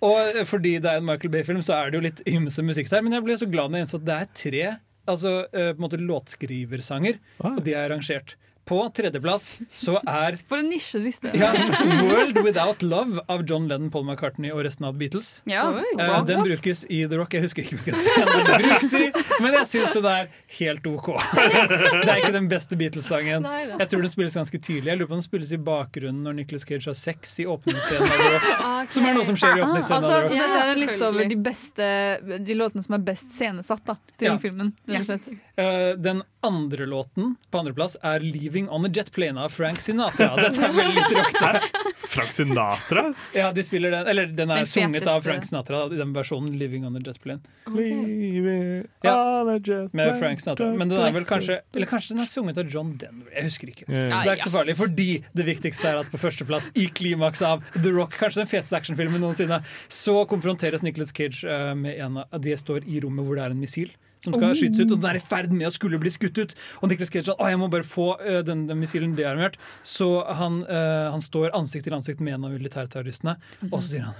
[0.04, 3.04] Og fordi det er en Michael Bay-film, så er det jo litt ymse musikk der.
[3.04, 4.64] Men jeg ble så glad når jeg innså at det er tre
[5.06, 8.36] altså, eh, på en måte låtskriversanger, og de er arrangert.
[8.66, 11.30] På tredjeplass så er For en nisjeliste.
[11.38, 15.42] ja, 'World Without Love' av John Lennon, Paul McCartney og resten av Beatles.
[15.46, 15.68] Ja.
[15.98, 17.34] Eh, den brukes i The Rock.
[17.36, 19.04] Jeg husker ikke hvilken scene den brukes i,
[19.44, 21.12] men jeg syns den er helt OK.
[22.06, 23.46] Det er ikke den beste Beatles-sangen.
[23.78, 24.90] Jeg tror den spilles ganske tidlig.
[24.90, 28.14] Jeg lurer på om den spilles i bakgrunnen når Nicholas Cage har sex i åpningsscenen
[28.16, 28.86] Okay.
[28.90, 31.28] Som er noe som skjer i åpningsscenen Altså, altså, så dette er en liste over
[31.30, 31.86] de beste
[32.46, 34.36] De låtene som er best scenesatt da, til Ja.
[34.42, 34.72] filmen.
[34.86, 35.28] slett.
[35.56, 39.80] Eh, Den andre låten på andreplass er 'Leave 'Living On A Jet Plane' av Frank
[39.80, 40.30] Sinatra.
[40.36, 41.82] Dette er veldig litt rockete.
[42.08, 43.02] Frank Sinatra?
[43.34, 45.20] Ja, de spiller den, eller den er Den sunget av.
[45.22, 47.42] Frank Sinatra i den versjonen 'Living On A Jet Plane'.
[47.66, 48.82] Okay.
[49.04, 49.44] Ja,
[49.92, 50.70] Med Frank Sinatra.
[50.72, 53.30] Men den er vel kanskje Eller kanskje den er sunget av John Denver.
[53.34, 53.86] Jeg husker ikke.
[53.86, 57.62] Det er ikke så farlig, fordi det viktigste er at på førsteplass i klimaks av
[57.76, 62.40] The Rock, kanskje den feteste actionfilmen noensinne, så konfronteres Nicholas Cage eh, med en av
[62.40, 63.92] De står i rommet hvor det er en missil.
[64.26, 64.54] Som skal Oh.
[64.58, 66.54] skytes ut, og den er i ferd med å skulle bli skutt ut.
[66.82, 69.54] Og Nicholas Cage å jeg må bare få uh, den, den missilen dearmert.
[69.86, 73.36] Så han, uh, han står ansikt til ansikt med en av militærterroristene,
[73.70, 74.18] og så sier han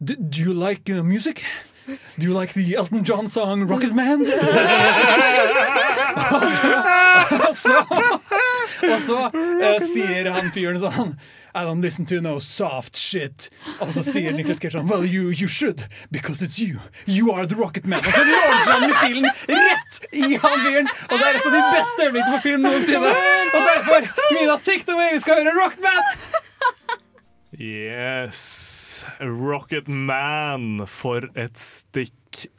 [0.00, 1.44] do, do you like uh, music?
[2.18, 4.24] Do you like the Elton John song Rocket Man?
[6.36, 6.72] og så,
[7.36, 7.76] og så,
[8.82, 9.20] og så
[9.86, 11.14] sier han fyren sånn
[11.56, 13.48] I don't listen to no soft shit.
[13.80, 16.82] Og så sier Nicholas Cage sånn Well, you, you should, because it's you.
[17.06, 18.04] You are the rocket man.
[18.04, 20.90] Og så launcher han missilen rett i han!
[21.08, 23.14] Og det er et av de beste øyeblikkene på film noensinne.
[23.56, 26.02] Og derfor, Mina, take the way, vi skal høre Rocket Man!
[27.56, 29.06] Yes.
[29.24, 32.12] Rocket Man, for et stikk,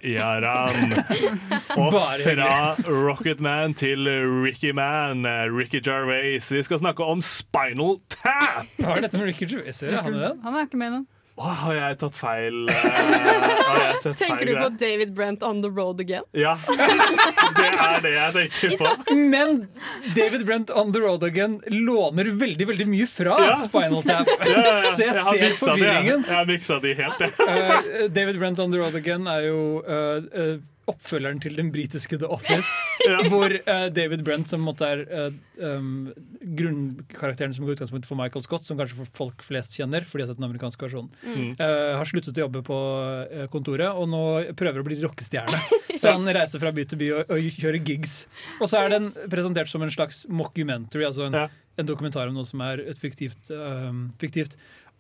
[0.04, 0.94] Jaran.
[1.82, 4.10] Og fra Rocket Man til
[4.44, 6.52] Ricky Man, eh, Ricky Gervais.
[6.54, 8.66] Vi skal snakke om Spinal Tap!
[8.80, 9.82] Hva er dette med Ricky Jarvais?
[9.82, 10.36] Han er?
[10.44, 11.08] Han er ikke med i den.
[11.38, 12.56] Åh, har jeg tatt feil?
[12.72, 14.78] eh, har jeg sett Tenker feil du på greier?
[14.82, 16.26] David Brent on the road again?
[16.34, 16.56] Ja.
[16.68, 19.16] Det er det jeg tenker på.
[19.16, 19.68] Men
[20.16, 23.58] David Brent on the road again låner veldig veldig mye fra Ja.
[23.62, 24.32] Spinal Tap.
[24.42, 24.92] Ja, ja, ja.
[24.92, 26.26] Så jeg jeg ser forvirringen.
[26.26, 27.34] Jeg har miksa de helt, jeg.
[27.38, 30.58] Uh, David Brent on the road again er jo uh, eh,
[30.88, 32.70] oppfølgeren til den britiske The Office.
[33.32, 35.36] Hvor uh, David Brent, som måtte er uh,
[35.78, 36.08] um,
[36.58, 40.32] grunnkarakteren som går utgangspunkt for Michael Scott, som kanskje folk flest kjenner, fordi de har
[40.34, 41.52] sett den amerikanske versjonen, Mm.
[41.60, 42.78] uh, har sluttet å jobbe på
[43.54, 44.24] kontoret og nå
[44.58, 45.60] prøver å bli rockestjerne.
[46.02, 48.18] Så han reiser fra by til by og, og kjører gigs.
[48.62, 51.38] Og så er den presentert som en slags mockumentary, altså en,
[51.80, 53.50] en dokumentar om noe som er et fiktivt.
[54.22, 54.54] fiktivt.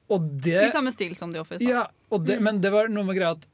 [0.09, 1.61] Og det, I samme stil som The Office.
[1.61, 1.69] Da.
[1.69, 3.45] ja, og det, Men det var noe med greia at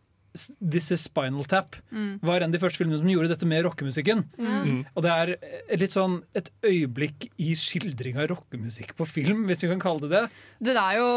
[0.59, 2.19] This is Spinal Tap Mm.
[2.25, 4.23] var en av de første filmene som gjorde dette med rockemusikken.
[4.39, 4.86] Mm.
[4.95, 5.34] Og det er
[5.69, 10.01] et litt sånn et øyeblikk i skildring av rockemusikk på film, hvis vi kan kalle
[10.07, 10.23] det det.
[10.61, 11.09] Det er jo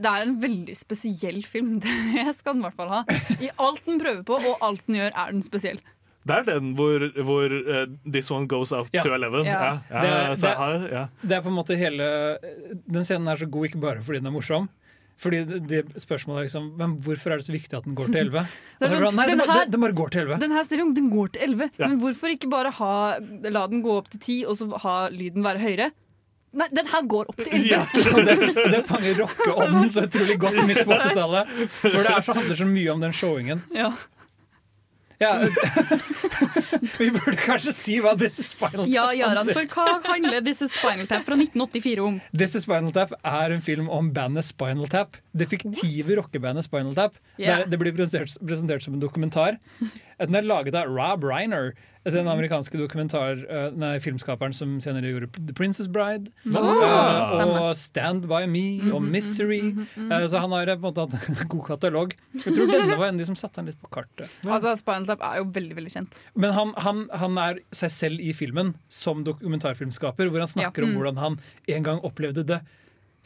[0.00, 1.80] det er en veldig spesiell film.
[1.82, 3.02] Det skal den i hvert fall ha.
[3.40, 5.78] I alt den prøver på, og alt den gjør, er den spesiell.
[6.24, 9.02] Det er den hvor, hvor uh, This one goes up Ja.
[9.02, 9.44] to eleven.
[9.44, 9.80] Ja.
[9.90, 10.02] Ja.
[10.04, 11.08] Ja, Det er- det- ja.
[11.20, 12.38] Det er på en måte hele
[12.88, 14.68] Den scenen er så god ikke bare fordi den er morsom.
[15.22, 18.08] Fordi det, det spørsmålet er liksom Men hvorfor er det så viktig at den går
[18.10, 18.42] til 11?
[18.82, 20.38] Den, bare, Nei, den, her- bare går til 11.
[20.42, 21.86] Den her stereoen, den går til 11, Ja.
[21.88, 22.92] men hvorfor ikke bare ha,
[23.54, 25.90] la den gå opp til 10, og så ha lyden være høyere?
[26.52, 27.68] Nei, den her går opp til 11!
[27.70, 27.84] Ja,
[28.28, 28.34] det,
[28.74, 31.54] det fanger rockeånden så utrolig godt midt på 80-tallet.
[31.86, 33.62] Hvor det er så handler så mye om den showingen.
[33.72, 33.92] Ja.
[35.22, 35.32] Ja,
[36.98, 40.64] vi burde kanskje si hva This is Spinal Tap Ja, Jaran, for hva handler This
[40.66, 42.18] is Spinal Tap fra 1984 om?
[42.34, 45.18] This is Spinal Tap er en film om bandet Spinal Tap.
[45.32, 47.18] Det fiktive rockebandet Spinal Tap.
[47.38, 47.62] Yeah.
[47.62, 49.60] Det, det blir presentert, presentert som en dokumentar.
[50.26, 51.72] Den er laget av Rob Reiner,
[52.04, 56.32] den amerikanske dokumentar, eh, nei, filmskaperen som senere gjorde The Princess Bride.
[56.50, 59.60] Oh, og Stand By Me og Mhm, Misery.
[59.62, 60.12] mhm, mhm.
[60.12, 62.14] Eh, så han har på en måte hatt en god katalog.
[62.34, 64.28] Jeg tror denne var en av de som satte han litt på kartet.
[64.44, 66.18] Altså, Spinal Tap er jo veldig veldig kjent.
[66.34, 70.88] Men han, han, han er seg selv i filmen som dokumentarfilmskaper, hvor han snakker Ja.
[70.88, 70.96] om Mm.
[70.98, 72.60] hvordan han en gang opplevde det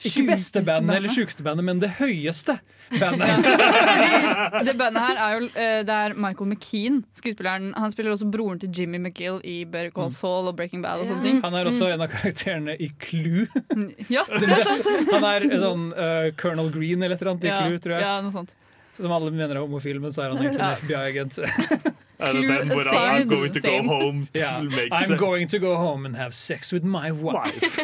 [0.04, 2.58] ikke beste bandet eller sjukeste bandet, men det høyeste
[3.00, 3.46] bandet.
[4.66, 7.70] Det bandet her er jo eh, Det er Michael McKean, skuespilleren.
[7.76, 11.08] Han spiller også broren til Jimmy McGill i Better Call Saul og Breaking Bad og
[11.10, 11.40] sånne ting.
[11.44, 13.46] Han er også en av karakterene i Clue.
[14.12, 17.56] Ja, det er sant Han er sånn uh, Colonel Green eller et eller annet i
[17.56, 18.06] Clue, tror jeg.
[18.06, 18.54] ja, noe sånt.
[18.96, 21.40] Som alle mener er homofil, men så er han egentlig en FBI-agent.
[22.16, 24.54] Er det den hvor I'm going to go home to Ja.
[24.62, 27.76] make I'm going to go home and have sex with my wife.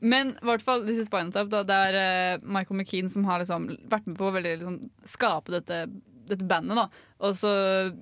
[0.12, 1.98] Men i hvert fall, This is Spinal Tap, da, det er
[2.36, 4.78] uh, Michael McKean som har liksom vært med på å liksom,
[5.08, 5.82] skape dette,
[6.30, 6.78] dette bandet.
[6.78, 6.86] da
[7.26, 7.52] Og så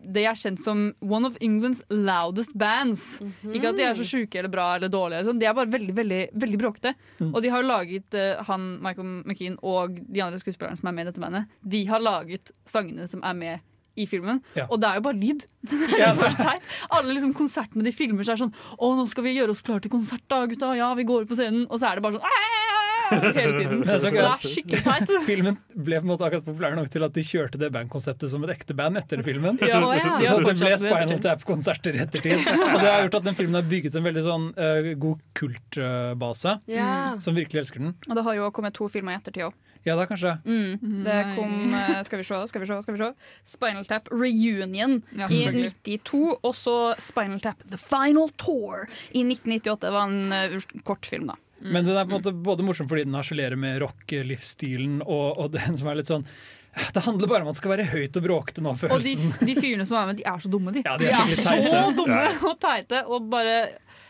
[0.03, 3.07] Det er kjent som one of Englands loudest bands.
[3.47, 5.41] Ikke at de er så sjuke eller bra eller dårlige, eller sånn.
[5.43, 6.95] de er bare veldig veldig, veldig bråkete.
[7.20, 7.33] Mm.
[7.33, 11.09] Og de har laget uh, han, Michael McKean og de andre skuespillerne som er med
[11.09, 13.66] i dette bandet, de har laget sangene som er med
[13.99, 14.42] i filmen.
[14.59, 14.68] Ja.
[14.68, 15.46] Og det er jo bare lyd.
[15.99, 16.12] Ja.
[16.94, 19.80] Alle liksom konsertene de filmer, så er sånn Å, nå skal vi gjøre oss klar
[19.82, 20.70] til konsert, da, gutta.
[20.78, 21.64] Ja, vi går på scenen.
[21.68, 22.26] Og så er det bare sånn
[23.11, 23.80] hele tiden.
[23.86, 25.12] Det er så Det er skikkelig teit.
[25.28, 28.44] Filmen ble på en måte akkurat populær nok til at de kjørte det bandkonseptet som
[28.46, 29.61] et ekte band etter filmen.
[29.64, 29.80] Ja.
[29.80, 30.16] Å, ja.
[30.22, 31.22] Så det ble Spinal.
[31.24, 32.44] Tap-konserter i ettertid.
[32.44, 36.59] Og det har gjort at den filmen har bygget en veldig sånn uh, god kultbase.
[36.70, 36.90] Ja.
[37.22, 37.96] Som virkelig elsker den.
[38.09, 39.57] Og det har jo kommet to filmer i ettertid òg.
[39.87, 40.35] Ja da, kanskje.
[40.45, 41.05] Mm.
[41.07, 43.11] Det kom eh, Skal vi se, skal vi se, skal vi se.
[43.49, 49.81] Spinal Tap Reunion Ja, i 92, og så Spinal Tap The Final Tour i 1998.
[49.87, 51.39] Det var en uh, kortfilm, da.
[51.61, 55.51] Men den er på en måte både morsom fordi den harselerer med rock-livsstilen, og, og
[55.57, 56.26] den som er litt sånn
[56.95, 59.24] Det handler bare om at det skal være høyt og bråkete nå, følelsen.
[59.33, 60.85] Og de, de fyrene som er med, de er så dumme, de.
[60.87, 61.81] Ja, de er skikkelig så teite.
[61.99, 62.35] dumme Ja.
[62.53, 63.01] og teite.
[63.09, 63.57] Og bare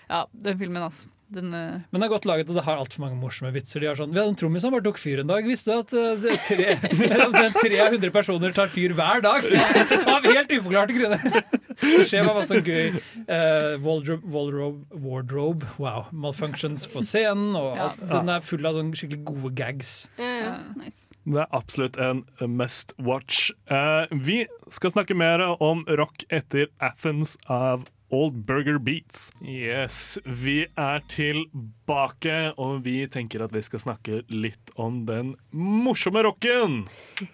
[0.09, 1.09] Ja, den filmen, altså.
[1.29, 3.83] Den, eh, Men det er godt laget, og det har altfor mange morsomme vitser.
[3.83, 5.45] De har sånn, Vi hadde en trommis som bare tok fyr en dag.
[5.45, 9.45] Visste du at uh, tre, det er 300 personer tar fyr hver dag?
[10.15, 11.43] Av helt uforklarte grunner!
[11.79, 12.97] Det skjer bare masse gøy
[13.29, 17.53] uh, wardrobe, wardrobe, wardrobe wow, malfunctions på scenen.
[17.61, 18.01] Og alt.
[18.09, 19.93] Den er full av sånn skikkelig gode gags.
[20.17, 21.13] Nice.
[21.29, 23.51] Det er absolutt en must watch.
[23.69, 29.31] Uh, vi skal snakke mer om rock etter Athens av Old Burger Beats.
[29.45, 36.23] Yes, vi er tilbake, og vi tenker at vi skal snakke litt om den morsomme
[36.25, 36.87] rocken.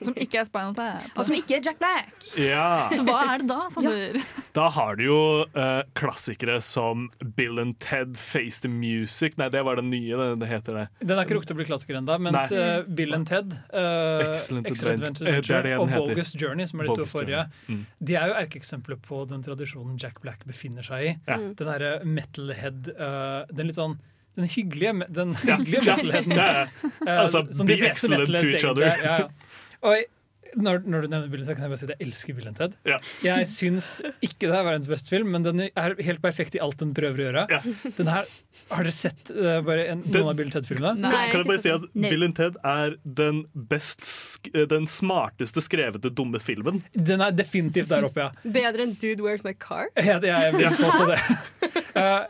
[0.02, 1.04] som ikke er Spinal Tap.
[1.14, 2.10] Og som ikke er Jack Black.
[2.40, 2.88] Ja.
[2.90, 4.18] Så hva er det da, Sander?
[4.56, 7.06] Da har du jo eh, klassikere som
[7.36, 9.38] Bill and Ted Face the Music.
[9.38, 10.86] Nei, det var den nye, det, det heter det.
[11.04, 12.58] Den har ikke rukket å bli klassiker ennå, mens Nei.
[12.64, 15.30] eh, Bill and Ted, uh, Excellent Excellent Adventure.
[15.30, 16.14] Adventure, det er det og heter.
[16.14, 17.84] Bogus Journey, som er de to forrige, Mm.
[18.02, 21.12] de er jo erkeeksempler på den tradisjonen Jack Black befinner seg i.
[21.28, 21.36] Ja.
[21.36, 23.98] Den derre metalhead uh, Den litt sånn
[24.34, 26.32] den hyggelige, den hyggelige metalheaden.
[26.34, 26.90] Ja, ja.
[27.06, 28.82] Eh, Altså, som be excellent to each other.
[28.88, 29.04] er.
[29.04, 29.28] Ja, ja.
[29.84, 30.13] Og
[30.56, 32.76] når, når du nevner Bill Ted, kan jeg bare si at jeg elsker Bill Ted.
[32.88, 32.98] Ja.
[33.24, 33.88] Jeg syns
[34.24, 37.20] ikke det er verdens beste film, men den er helt perfekt i alt den prøver
[37.20, 37.62] å gjøre.
[37.98, 38.28] Den her,
[38.70, 41.10] har dere sett uh, bare en, noen av Bill Ted-filmene?
[41.10, 42.12] kan, kan jeg bare si at Nei.
[42.12, 44.06] Bill Ted er den, best,
[44.52, 46.82] eh, den smarteste skrevete dumme filmen.
[46.94, 48.52] Den er definitivt der oppe, ja.
[48.56, 49.90] Bedre enn Dude Where's My Car?
[49.98, 51.20] Ja, det jeg vil også det.
[51.94, 52.24] Eh,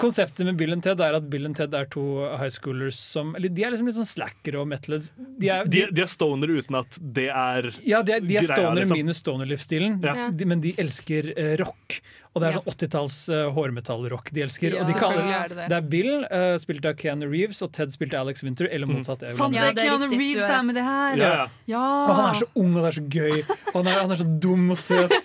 [0.00, 2.02] konseptet med Bill and Ted er at Bill and Ted er to
[2.40, 5.12] high schoolers som eller De er liksom litt sånn slackere og metalheads.
[5.40, 8.48] De er, De, de er stoner uten at det er ja, de er, de er
[8.48, 9.00] stoner liksom.
[9.00, 10.28] minus stoner-livsstilen, Ja.
[10.32, 12.00] de, men de elsker eh, rock.
[12.34, 14.74] Og det er sånn 80-talls uh, hårmetallrock de elsker.
[14.74, 15.68] Ja, og de kaller, er det det.
[15.70, 19.22] det er Bill, uh, spilt av Keanu Reeves, og Ted spilte Alex Winter, eller motsatt.
[19.22, 19.30] Mm.
[19.30, 19.76] Sant, han.
[19.76, 21.14] det er Keanu Reeves er med det her!
[21.20, 21.44] Ja, ja.
[21.70, 21.84] Ja.
[22.08, 23.36] Og han er så ung og det er så gøy.
[23.70, 25.14] Og han er, han er så dum og søt.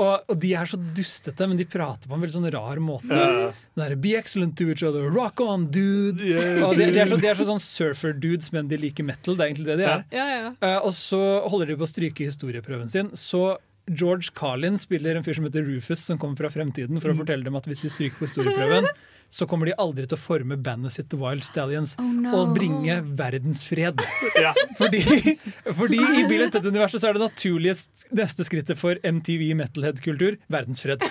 [0.00, 3.10] Og, og de er så dustete, men de prater på en veldig sånn rar måte.
[3.12, 3.50] Yeah.
[3.74, 5.10] Den derre Be excellent to each other.
[5.12, 6.24] Rock on, dude!
[6.24, 9.36] Yeah, og de, de, er så, de er så sånn surfer-dudes, men de liker metal.
[9.36, 10.06] Det er egentlig det de er.
[10.14, 10.52] Ja, ja.
[10.56, 11.20] Eh, og så
[11.52, 13.12] holder de på å stryke historieprøven sin.
[13.18, 13.44] Så
[13.90, 17.46] George Carlin spiller en fyr som heter Rufus, som kommer fra fremtiden, for å fortelle
[17.46, 18.86] dem at hvis de stryker på historieprøven,
[19.30, 22.32] så kommer de aldri til å forme bandet sitt The Wild Stallions Oh, no.
[22.34, 24.02] og bringe verdensfred.
[24.40, 24.54] Ja.
[24.78, 25.00] Fordi,
[25.76, 31.02] fordi i Bill and Ted-universet så er det naturligst neste skrittet for MTV metalhead-kultur verdensfred.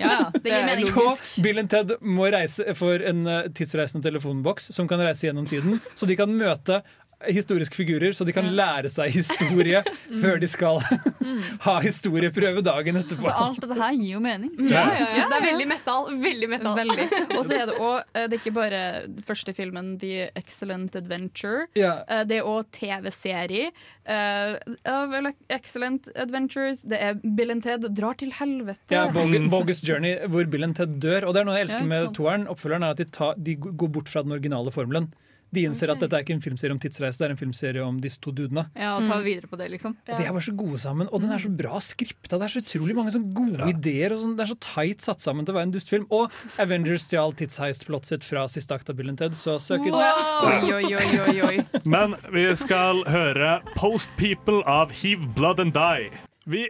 [0.00, 0.32] Ja.
[0.80, 5.46] Så Bill and Ted må reise for en eh, tidsreisende telefonboks som kan reise gjennom
[5.48, 6.80] tiden, så de kan møte
[7.24, 9.80] historiske figurer, så de kan lære seg historie
[10.22, 10.82] før de skal
[11.66, 13.24] ha historieprøve dagen etterpå.
[13.24, 14.52] Altså, alt dette her gir jo mening.
[14.68, 15.24] Ja, ja, ja.
[15.30, 16.10] Det er veldig metal.
[16.22, 16.76] Veldig metal.
[16.76, 17.06] Veldig.
[17.38, 18.82] Og så er det òg Det er ikke bare
[19.26, 21.66] første filmen The Excellent Adventure.
[21.78, 21.94] Ja.
[22.08, 23.70] Eh, Det er òg TV-serie
[24.04, 24.56] eh,
[24.92, 25.16] av
[25.48, 26.82] Excellent Adventures.
[26.84, 28.92] Det er Bill and Ted drar til helvete.
[28.92, 31.24] Ja, Bogus, Bogus Journey, hvor Bill and Ted dør.
[31.30, 33.56] Og det er noe jeg elsker Ja, med toeren, oppfølgeren, er at de, tar, de
[33.64, 35.08] går bort fra den originale formelen.
[35.54, 38.00] De innser at dette er ikke en filmserie om tidsreise, det er en filmserie om
[38.02, 38.66] disse to dudene.
[38.76, 39.94] Ja, og ta videre på det, liksom.
[40.02, 42.36] Og De er bare så gode sammen, og den er så bra skripta.
[42.40, 44.12] Det er så utrolig mange sånne gode ideer.
[44.16, 44.34] Og sånn.
[44.36, 46.06] Det er så tight satt sammen til å være en dustfilm.
[46.10, 49.94] Og Avengers stjal tidsheist-plottet sitt fra siste akt av Bill and Ted, så søk ut.
[49.94, 51.56] Oi, oi, oi, oi, oi.
[51.86, 56.10] Men vi skal høre Post People av Heave Blood and Die.
[56.46, 56.68] Vi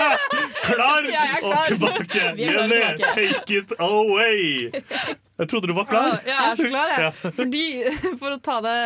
[0.66, 1.68] Klar er og klar.
[1.68, 2.24] tilbake!
[2.36, 2.82] Jenny,
[3.14, 5.16] take it away!
[5.36, 6.14] Jeg trodde du var klar.
[6.24, 7.04] Ja, jeg er så klar, jeg.
[7.06, 7.30] Ja.
[7.36, 7.64] Fordi,
[8.22, 8.76] for å ta det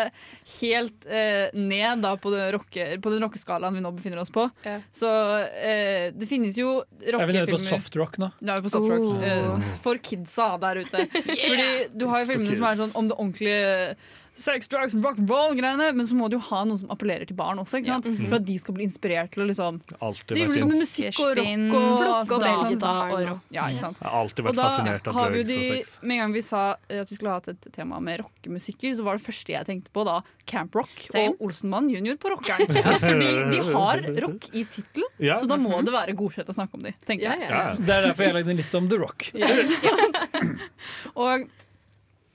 [0.57, 4.49] helt eh, ned da, på, det rocke, på den rockeskalaen vi nå befinner oss på,
[4.97, 5.13] så
[5.47, 8.33] eh, det finnes jo Er vi nede rockefilmer på softrock nå?
[8.43, 9.07] Ja, vi på softrock.
[9.13, 9.27] Oh.
[9.27, 11.07] Eh, for kidsa der ute.
[11.47, 13.95] Fordi du har jo filmene som er sånn om det ordentlige
[14.35, 17.37] sex, drugs rock and roll-greiene, men så må du jo ha noen som appellerer til
[17.37, 18.07] barn også, ikke sant?
[18.07, 18.13] Ja.
[18.13, 18.29] Mhm.
[18.31, 21.37] for at de skal bli inspirert til å liksom Alltid De driver med musikk og
[21.37, 22.85] rock og plukk og velge sant?
[22.85, 23.43] og rock.
[23.53, 23.99] Ja, ikke sant?
[24.01, 25.99] Jeg har alltid vært fascinert av har vi drugs og de, sex.
[26.03, 28.95] Med en gang vi sa eh, at vi skulle ha hatt et tema med rockemusikker,
[28.97, 31.35] så var det første jeg tenkte på da Camp Rock Same.
[31.35, 32.17] og Olsenmann jr.
[32.17, 32.67] på rockeren.
[33.05, 35.37] Fordi de har rock i tittelen, Ja.
[35.37, 37.77] så da må det være godkjent å snakke om de, tenker jeg.
[37.81, 39.31] Det er derfor jeg lagde en liste om The Rock.
[39.35, 39.49] Ja.
[41.15, 41.49] Og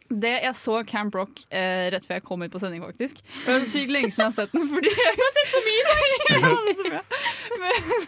[0.09, 3.23] Det Jeg så Camp Rock eh, rett før jeg kom hit på sending, faktisk.
[3.25, 4.67] Det er så sykt lenge siden jeg har sett den.
[4.69, 5.81] Fordi jeg har sett så mye i
[6.45, 6.99] dag!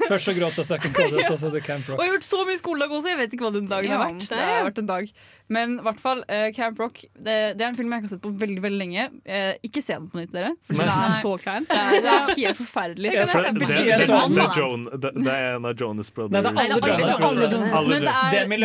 [0.07, 2.43] Først så gråt jeg Second Codes, og så det Camp Og jeg har gjort så
[2.45, 4.29] mye skoledag også, jeg vet ikke hva den dagen har vært.
[4.29, 5.11] Det har vært en dag
[5.53, 8.13] Men i hvert fall, eh, Camp Rock det, det er en film jeg ikke har
[8.15, 9.05] sett på veldig veldig lenge.
[9.23, 11.67] Eh, ikke se den på nytt, dere, for den er så klein.
[11.69, 13.13] Det er, det er helt forferdelig.
[13.15, 16.35] Ja, for det, det, Jeg det, det, er Joan, det, er en av Jonas Brothers.
[16.35, 17.71] Nei, det er alle Jonas Brothers.
[17.79, 18.59] Alle Men det er Demi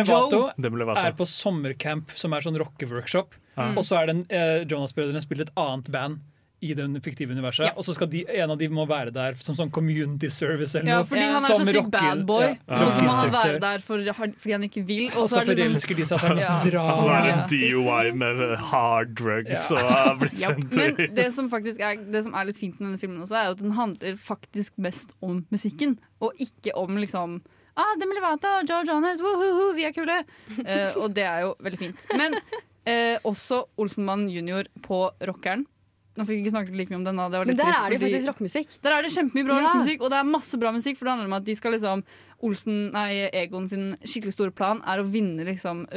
[0.83, 3.39] Levato er på sommercamp, som er sånn rockeworkshop.
[3.55, 3.75] Mm.
[3.77, 6.21] Og så er den en, eh, Jonas-brødrene spiller et annet band
[6.63, 7.71] i det fiktive universet.
[7.77, 10.89] Og så skal de, en av de må være der som sånn community service eller
[10.89, 11.07] Ja, noe.
[11.09, 13.59] fordi han er Som så sykt rocker- bad boy, ja, og så må han være
[13.63, 14.03] der for,
[14.39, 15.05] fordi han ikke vil.
[15.19, 16.33] Og så forelsker de seg, så
[16.73, 16.85] Ja.
[16.93, 21.49] Han er en DUI med hard drugs og har blitt Ja, sendt men det som
[21.51, 24.15] faktisk er, det som er litt fint med denne filmen også, er at den handler
[24.15, 27.41] faktisk mest om musikken, og ikke om liksom
[27.75, 30.19] Ah, Demi Lovato, Joe Jonas, woohoo, vi er kule!
[30.59, 32.03] Uh, og det er jo veldig fint.
[32.15, 34.67] Men uh, også Olsenmann jr.
[34.85, 35.63] på rockeren.
[36.13, 37.15] Nå fikk vi ikke snakket like mye om den.
[37.17, 38.67] da, Det var litt Men der trist, er det jo faktisk rockemusikk.
[38.85, 39.61] Der er det kjempemye bra Ja.
[39.65, 40.97] rockemusikk, og det er masse bra musikk.
[40.97, 42.03] For det handler om at de skal liksom
[42.43, 45.87] Olsen, nei, Egon sin skikkelig store plan er å vinne liksom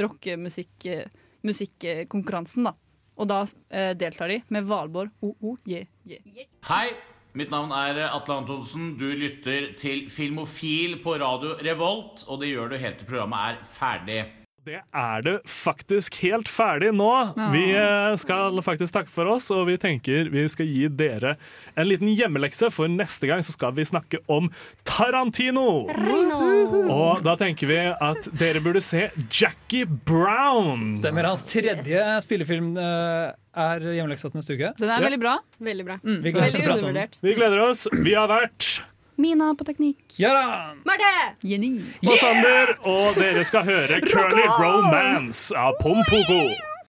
[1.45, 2.73] rockemusikkonkurransen, da.
[3.19, 6.21] Og da eh, deltar de med Valborg o-o-je-je.
[6.69, 6.89] Hei,
[7.35, 8.97] mitt navn er Atle Antonsen.
[9.01, 13.57] Du lytter til Filmofil på radio Revolt, og det gjør du helt til programmet er
[13.65, 14.21] ferdig.
[14.67, 17.07] Det er det faktisk helt ferdig nå.
[17.53, 21.37] Vi eh, skal faktisk takke for oss, og vi tenker vi skal gi dere
[21.79, 24.49] en liten hjemmelekse, for neste gang så skal vi snakke om
[24.83, 25.85] Tarantino.
[25.87, 30.97] Og da tenker vi at dere burde se Jackie Brown.
[30.99, 31.31] Stemmer.
[31.31, 33.31] Hans tredje spillefilm eh,
[33.69, 34.75] er hjemmeleksa til neste uke.
[34.83, 35.07] Den er Ja.
[35.07, 35.37] veldig bra.
[35.63, 36.01] Veldig bra.
[36.03, 37.09] Vi gleder.
[37.23, 37.87] Vi gleder oss.
[37.95, 38.81] Vi har vært
[39.17, 40.19] Mina på teknikk.
[40.21, 40.83] Jaran!
[40.85, 41.13] Marte!
[41.41, 41.81] Jenny.
[42.05, 46.43] og Sander, og dere skal høre Curly Romance av Pompoko.